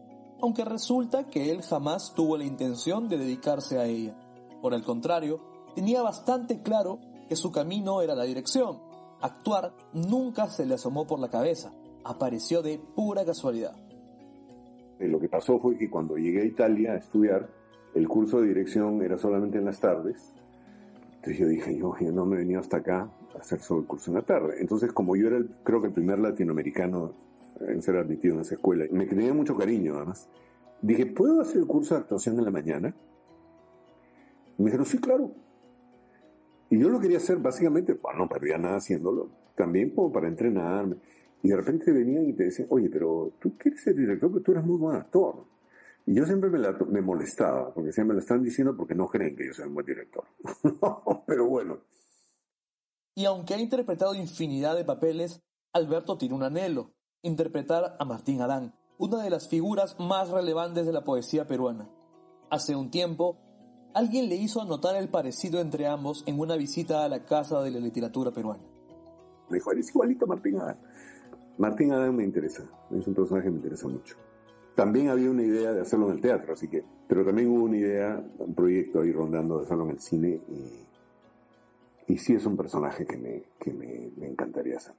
aunque 0.43 0.65
resulta 0.65 1.29
que 1.29 1.51
él 1.51 1.63
jamás 1.63 2.13
tuvo 2.15 2.37
la 2.37 2.45
intención 2.45 3.09
de 3.09 3.17
dedicarse 3.17 3.79
a 3.79 3.87
ella. 3.87 4.15
Por 4.61 4.75
el 4.75 4.83
contrario, 4.83 5.41
tenía 5.75 6.03
bastante 6.03 6.61
claro 6.61 6.99
que 7.35 7.41
su 7.41 7.51
camino 7.51 8.01
era 8.01 8.15
la 8.15 8.23
dirección. 8.23 8.79
Actuar 9.21 9.75
nunca 9.93 10.49
se 10.49 10.67
le 10.67 10.75
asomó 10.75 11.05
por 11.05 11.19
la 11.19 11.29
cabeza, 11.29 11.73
apareció 12.05 12.63
de 12.63 12.79
pura 12.79 13.25
casualidad. 13.25 13.75
Eh, 15.01 15.09
lo 15.09 15.19
que 15.19 15.29
pasó 15.29 15.59
fue 15.59 15.77
que 15.77 15.91
cuando 15.91 16.17
llegué 16.17 16.43
a 16.43 16.45
Italia 16.45 16.93
a 16.93 16.99
estudiar, 16.99 17.51
el 17.93 18.07
curso 18.07 18.41
de 18.41 18.47
dirección 18.47 19.03
era 19.03 19.19
solamente 19.19 19.59
en 19.59 19.65
las 19.65 19.81
tardes. 19.81 20.33
Entonces 21.17 21.39
yo 21.39 21.49
dije, 21.49 21.77
yo, 21.77 21.93
no 22.13 22.25
me 22.25 22.37
he 22.37 22.39
venido 22.39 22.61
hasta 22.61 22.77
acá 22.77 23.11
a 23.35 23.39
hacer 23.39 23.59
solo 23.59 23.81
el 23.81 23.87
curso 23.89 24.13
en 24.13 24.19
la 24.19 24.23
tarde. 24.23 24.55
Entonces, 24.61 24.93
como 24.93 25.17
yo 25.17 25.27
era, 25.27 25.37
el, 25.37 25.49
creo 25.65 25.81
que 25.81 25.89
el 25.89 25.93
primer 25.93 26.21
latinoamericano 26.21 27.15
en 27.61 27.83
ser 27.83 27.97
admitido 27.97 28.35
en 28.35 28.43
esa 28.43 28.55
escuela. 28.55 28.85
Me 28.93 29.07
tenía 29.07 29.35
mucho 29.35 29.57
cariño, 29.57 29.97
además. 29.97 30.29
Dije, 30.83 31.07
¿puedo 31.07 31.41
hacer 31.41 31.57
el 31.57 31.67
curso 31.67 31.97
de 31.97 32.03
actuación 32.03 32.39
en 32.39 32.45
la 32.45 32.53
mañana? 32.53 32.95
Y 34.57 34.63
me 34.63 34.67
dijeron, 34.67 34.87
sí, 34.87 34.99
claro. 34.99 35.33
Y 36.75 36.79
yo 36.81 36.89
lo 36.89 36.99
quería 36.99 37.19
hacer 37.19 37.39
básicamente, 37.39 37.93
bueno, 37.95 38.25
no 38.25 38.29
perdía 38.29 38.59
nada 38.59 38.79
haciéndolo, 38.79 39.31
también 39.55 39.91
como 39.91 40.11
para 40.11 40.27
entrenarme. 40.27 40.97
Y 41.41 41.49
de 41.49 41.57
repente 41.57 41.93
venían 41.93 42.29
y 42.29 42.33
te 42.33 42.47
decían, 42.47 42.67
oye, 42.69 42.91
pero 42.91 43.35
tú 43.41 43.57
quieres 43.57 43.81
ser 43.81 43.95
director, 43.95 44.29
pero 44.29 44.43
tú 44.43 44.51
eres 44.51 44.65
muy 44.65 44.77
buen 44.77 44.97
actor. 44.97 45.45
Y 46.05 46.17
yo 46.17 46.27
siempre 46.27 46.51
me, 46.51 46.59
me 46.89 47.01
molestaba, 47.01 47.73
porque 47.73 47.93
siempre 47.93 48.09
me 48.09 48.15
lo 48.15 48.21
están 48.23 48.43
diciendo 48.43 48.77
porque 48.77 48.97
no 48.97 49.07
creen 49.07 49.37
que 49.37 49.47
yo 49.47 49.53
soy 49.55 49.69
un 49.69 49.75
buen 49.75 49.87
director. 49.87 50.25
pero 51.29 51.47
bueno. 51.49 51.79
Y 53.15 53.25
aunque 53.25 53.55
ha 53.55 53.61
interpretado 53.61 54.17
infinidad 54.17 54.75
de 54.75 54.85
papeles, 54.85 55.45
Alberto 55.73 56.19
tiene 56.19 56.35
un 56.35 56.43
anhelo, 56.43 56.91
interpretar 57.23 57.95
a 58.01 58.05
Martín 58.05 58.41
Adán, 58.41 58.75
una 58.99 59.23
de 59.23 59.31
las 59.31 59.49
figuras 59.49 59.95
más 60.01 60.29
relevantes 60.29 60.87
de 60.87 60.93
la 60.93 61.05
poesía 61.05 61.47
peruana. 61.47 61.89
Hace 62.51 62.75
un 62.75 62.91
tiempo, 62.91 63.39
alguien 63.95 64.29
le 64.29 64.35
hizo 64.35 64.61
anotar 64.61 64.97
el 64.97 65.09
parecido 65.09 65.61
entre 65.61 65.87
ambos 65.87 66.25
en 66.27 66.39
una 66.39 66.57
visita 66.57 67.05
a 67.05 67.09
la 67.09 67.25
Casa 67.25 67.63
de 67.63 67.71
la 67.71 67.81
Literatura 67.81 68.33
Peruana. 68.33 68.63
Me 69.49 69.59
dijo, 69.59 69.73
eres 69.73 69.89
igualito 69.91 70.25
a 70.25 70.29
Martín 70.29 70.59
Adán. 70.61 70.79
Martín 71.59 71.93
Adán 71.93 72.17
me 72.17 72.25
interesa, 72.25 72.65
es 72.91 73.07
un 73.07 73.15
personaje 73.15 73.47
que 73.47 73.51
me 73.51 73.57
interesa 73.57 73.87
mucho. 73.89 74.17
También 74.75 75.09
había 75.09 75.31
una 75.31 75.45
idea 75.45 75.73
de 75.73 75.83
hacerlo 75.83 76.09
en 76.09 76.17
el 76.17 76.21
teatro, 76.21 76.55
así 76.55 76.67
que, 76.67 76.85
pero 77.07 77.25
también 77.25 77.49
hubo 77.49 77.65
una 77.65 77.77
idea, 77.77 78.25
un 78.39 78.55
proyecto 78.55 79.01
ahí 79.01 79.13
rondando 79.13 79.59
de 79.59 79.65
hacerlo 79.65 79.85
en 79.85 79.91
el 79.91 80.01
cine 80.01 80.41
y, 80.49 82.13
y 82.13 82.19
sí 82.19 82.35
es 82.35 82.45
un 82.45 82.57
personaje 82.57 83.07
que 83.07 83.17
me, 83.17 83.45
que 83.61 83.73
me, 83.73 84.11
me 84.17 84.27
encantaría 84.27 84.79
hacer. 84.79 84.95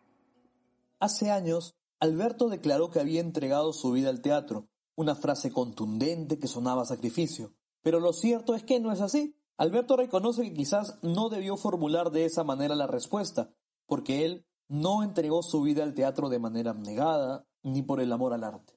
Hace 0.99 1.29
años, 1.29 1.75
Alberto 1.99 2.47
declaró 2.47 2.89
que 2.89 3.01
había 3.01 3.19
entregado 3.19 3.73
su 3.73 3.91
vida 3.91 4.09
al 4.09 4.21
teatro, 4.21 4.69
una 4.95 5.15
frase 5.15 5.51
contundente 5.51 6.39
que 6.39 6.47
sonaba 6.47 6.83
a 6.83 6.85
sacrificio. 6.85 7.51
Pero 7.85 7.99
lo 7.99 8.13
cierto 8.13 8.55
es 8.55 8.63
que 8.63 8.79
no 8.79 8.91
es 8.91 8.99
así. 8.99 9.35
Alberto 9.57 9.95
reconoce 9.95 10.41
que 10.41 10.53
quizás 10.53 10.97
no 11.03 11.29
debió 11.29 11.55
formular 11.55 12.09
de 12.09 12.25
esa 12.25 12.43
manera 12.43 12.73
la 12.73 12.87
respuesta, 12.87 13.53
porque 13.85 14.25
él 14.25 14.43
no 14.67 15.03
entregó 15.03 15.43
su 15.43 15.61
vida 15.61 15.83
al 15.83 15.93
teatro 15.93 16.29
de 16.29 16.39
manera 16.39 16.71
abnegada 16.71 17.45
ni 17.61 17.83
por 17.83 18.01
el 18.01 18.11
amor 18.11 18.33
al 18.33 18.43
arte. 18.43 18.73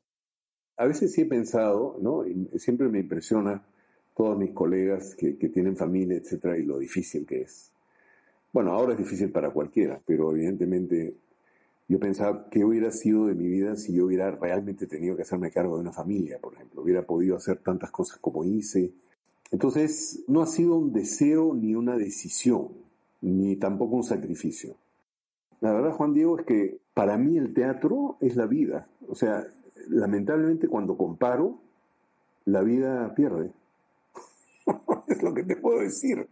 A 0.76 0.84
veces 0.84 1.14
sí 1.14 1.22
he 1.22 1.24
pensado, 1.24 1.96
¿no? 2.02 2.26
Y 2.26 2.50
siempre 2.58 2.90
me 2.90 3.00
impresiona 3.00 3.66
todos 4.14 4.36
mis 4.36 4.52
colegas 4.52 5.14
que, 5.14 5.38
que 5.38 5.48
tienen 5.48 5.74
familia, 5.74 6.18
etcétera, 6.18 6.58
y 6.58 6.64
lo 6.64 6.78
difícil 6.78 7.24
que 7.24 7.40
es. 7.40 7.72
Bueno, 8.52 8.72
ahora 8.72 8.92
es 8.92 8.98
difícil 8.98 9.32
para 9.32 9.54
cualquiera, 9.54 10.02
pero 10.04 10.32
evidentemente 10.32 11.16
yo 11.88 11.98
pensaba 11.98 12.48
qué 12.50 12.64
hubiera 12.64 12.90
sido 12.90 13.26
de 13.26 13.34
mi 13.34 13.48
vida 13.48 13.74
si 13.74 13.94
yo 13.94 14.04
hubiera 14.04 14.30
realmente 14.30 14.86
tenido 14.86 15.16
que 15.16 15.22
hacerme 15.22 15.50
cargo 15.50 15.76
de 15.76 15.80
una 15.80 15.92
familia, 15.92 16.38
por 16.38 16.52
ejemplo. 16.52 16.82
Hubiera 16.82 17.02
podido 17.02 17.36
hacer 17.36 17.58
tantas 17.58 17.90
cosas 17.90 18.18
como 18.18 18.44
hice. 18.44 18.92
Entonces, 19.50 20.22
no 20.28 20.42
ha 20.42 20.46
sido 20.46 20.76
un 20.76 20.92
deseo 20.92 21.54
ni 21.54 21.74
una 21.74 21.96
decisión, 21.96 22.68
ni 23.22 23.56
tampoco 23.56 23.96
un 23.96 24.04
sacrificio. 24.04 24.76
La 25.60 25.72
verdad, 25.72 25.92
Juan 25.92 26.12
Diego, 26.12 26.38
es 26.38 26.44
que 26.44 26.78
para 26.92 27.16
mí 27.16 27.38
el 27.38 27.54
teatro 27.54 28.18
es 28.20 28.36
la 28.36 28.44
vida. 28.44 28.86
O 29.08 29.14
sea, 29.14 29.46
lamentablemente 29.88 30.68
cuando 30.68 30.98
comparo, 30.98 31.58
la 32.44 32.60
vida 32.60 33.14
pierde. 33.14 33.50
es 35.08 35.22
lo 35.22 35.32
que 35.32 35.42
te 35.42 35.56
puedo 35.56 35.80
decir. 35.80 36.28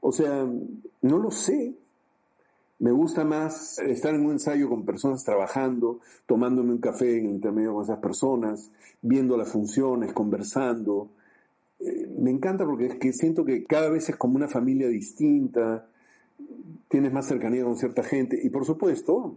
O 0.00 0.12
sea, 0.12 0.46
no 1.02 1.18
lo 1.18 1.30
sé, 1.30 1.74
me 2.78 2.90
gusta 2.90 3.24
más 3.24 3.78
estar 3.78 4.14
en 4.14 4.26
un 4.26 4.32
ensayo 4.32 4.68
con 4.68 4.84
personas 4.84 5.24
trabajando, 5.24 6.00
tomándome 6.26 6.72
un 6.72 6.78
café 6.78 7.18
en 7.18 7.26
el 7.26 7.32
intermedio 7.32 7.74
con 7.74 7.84
esas 7.84 7.98
personas, 7.98 8.70
viendo 9.00 9.36
las 9.36 9.52
funciones, 9.52 10.12
conversando. 10.12 11.10
Eh, 11.78 12.08
me 12.18 12.30
encanta 12.30 12.64
porque 12.64 12.86
es 12.86 12.94
que 12.96 13.12
siento 13.12 13.44
que 13.44 13.64
cada 13.64 13.90
vez 13.90 14.08
es 14.08 14.16
como 14.16 14.36
una 14.36 14.48
familia 14.48 14.88
distinta, 14.88 15.86
tienes 16.88 17.12
más 17.12 17.26
cercanía 17.26 17.64
con 17.64 17.76
cierta 17.76 18.02
gente 18.02 18.38
y 18.42 18.50
por 18.50 18.64
supuesto 18.64 19.36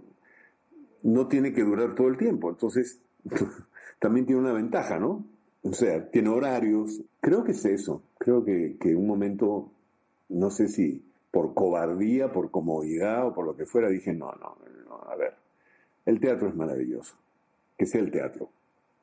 no 1.03 1.28
tiene 1.28 1.53
que 1.53 1.64
durar 1.64 1.95
todo 1.95 2.07
el 2.07 2.18
tiempo, 2.18 2.49
entonces 2.49 2.99
también 3.99 4.26
tiene 4.26 4.41
una 4.41 4.53
ventaja, 4.53 4.99
¿no? 4.99 5.24
O 5.64 5.74
sea, 5.74 6.09
tiene 6.09 6.30
horarios. 6.30 7.01
Creo 7.20 7.43
que 7.43 7.51
es 7.51 7.66
eso, 7.66 8.01
creo 8.18 8.43
que, 8.43 8.78
que 8.80 8.95
un 8.95 9.05
momento, 9.05 9.70
no 10.30 10.49
sé 10.49 10.68
si 10.70 11.03
por 11.38 11.54
cobardía, 11.54 12.32
por 12.32 12.50
comodidad 12.50 13.28
o 13.28 13.32
por 13.36 13.46
lo 13.46 13.56
que 13.56 13.68
fuera, 13.68 13.90
dije, 13.90 14.12
no, 14.12 14.32
no, 14.42 14.58
no, 14.90 14.96
a 15.08 15.16
ver, 15.16 15.36
el 16.04 16.20
teatro 16.20 16.50
es 16.50 16.56
maravilloso, 16.56 17.16
que 17.78 17.86
sea 17.86 18.02
el 18.02 18.10
teatro. 18.10 18.50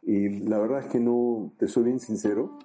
Y 0.03 0.41
la 0.41 0.59
verdad 0.59 0.81
es 0.81 0.87
que 0.87 0.99
no, 0.99 1.53
te 1.61 1.69
soy 1.69 1.85
bien 1.85 2.01
sincero, 2.01 2.59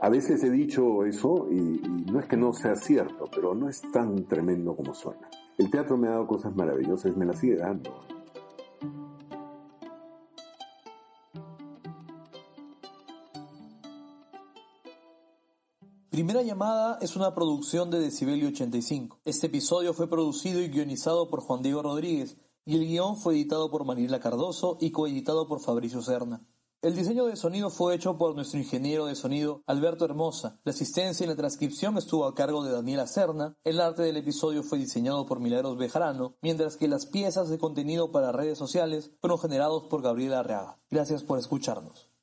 a 0.00 0.08
veces 0.08 0.44
he 0.44 0.50
dicho 0.50 1.04
eso 1.04 1.48
y, 1.50 1.56
y 1.84 2.06
no 2.12 2.20
es 2.20 2.26
que 2.26 2.36
no 2.36 2.52
sea 2.52 2.76
cierto, 2.76 3.28
pero 3.34 3.52
no 3.52 3.68
es 3.68 3.82
tan 3.90 4.28
tremendo 4.28 4.76
como 4.76 4.94
suena. 4.94 5.28
El 5.58 5.72
teatro 5.72 5.96
me 5.96 6.06
ha 6.06 6.12
dado 6.12 6.28
cosas 6.28 6.54
maravillosas 6.54 7.16
me 7.16 7.26
las 7.26 7.40
sigue 7.40 7.56
dando. 7.56 7.90
Primera 16.24 16.40
llamada 16.40 16.96
es 17.02 17.16
una 17.16 17.34
producción 17.34 17.90
de 17.90 18.00
Decibelio 18.00 18.48
85. 18.48 19.20
Este 19.26 19.48
episodio 19.48 19.92
fue 19.92 20.08
producido 20.08 20.62
y 20.62 20.68
guionizado 20.68 21.28
por 21.28 21.42
Juan 21.42 21.60
Diego 21.60 21.82
Rodríguez 21.82 22.38
y 22.64 22.76
el 22.76 22.86
guion 22.86 23.18
fue 23.18 23.34
editado 23.34 23.70
por 23.70 23.84
Mariela 23.84 24.20
Cardoso 24.20 24.78
y 24.80 24.90
coeditado 24.90 25.46
por 25.46 25.60
Fabricio 25.60 26.00
Serna. 26.00 26.40
El 26.80 26.96
diseño 26.96 27.26
de 27.26 27.36
sonido 27.36 27.68
fue 27.68 27.94
hecho 27.94 28.16
por 28.16 28.34
nuestro 28.34 28.58
ingeniero 28.58 29.04
de 29.04 29.16
sonido 29.16 29.64
Alberto 29.66 30.06
Hermosa. 30.06 30.58
La 30.64 30.72
asistencia 30.72 31.24
y 31.24 31.28
la 31.28 31.36
transcripción 31.36 31.98
estuvo 31.98 32.24
a 32.24 32.34
cargo 32.34 32.64
de 32.64 32.72
Daniela 32.72 33.06
Serna. 33.06 33.58
El 33.62 33.78
arte 33.78 34.00
del 34.02 34.16
episodio 34.16 34.62
fue 34.62 34.78
diseñado 34.78 35.26
por 35.26 35.40
Milagros 35.40 35.76
Bejarano, 35.76 36.38
mientras 36.40 36.78
que 36.78 36.88
las 36.88 37.04
piezas 37.04 37.50
de 37.50 37.58
contenido 37.58 38.12
para 38.12 38.32
redes 38.32 38.56
sociales 38.56 39.10
fueron 39.20 39.38
generados 39.40 39.82
por 39.90 40.00
Gabriela 40.00 40.38
Arreaga. 40.38 40.80
Gracias 40.88 41.22
por 41.22 41.38
escucharnos. 41.38 42.13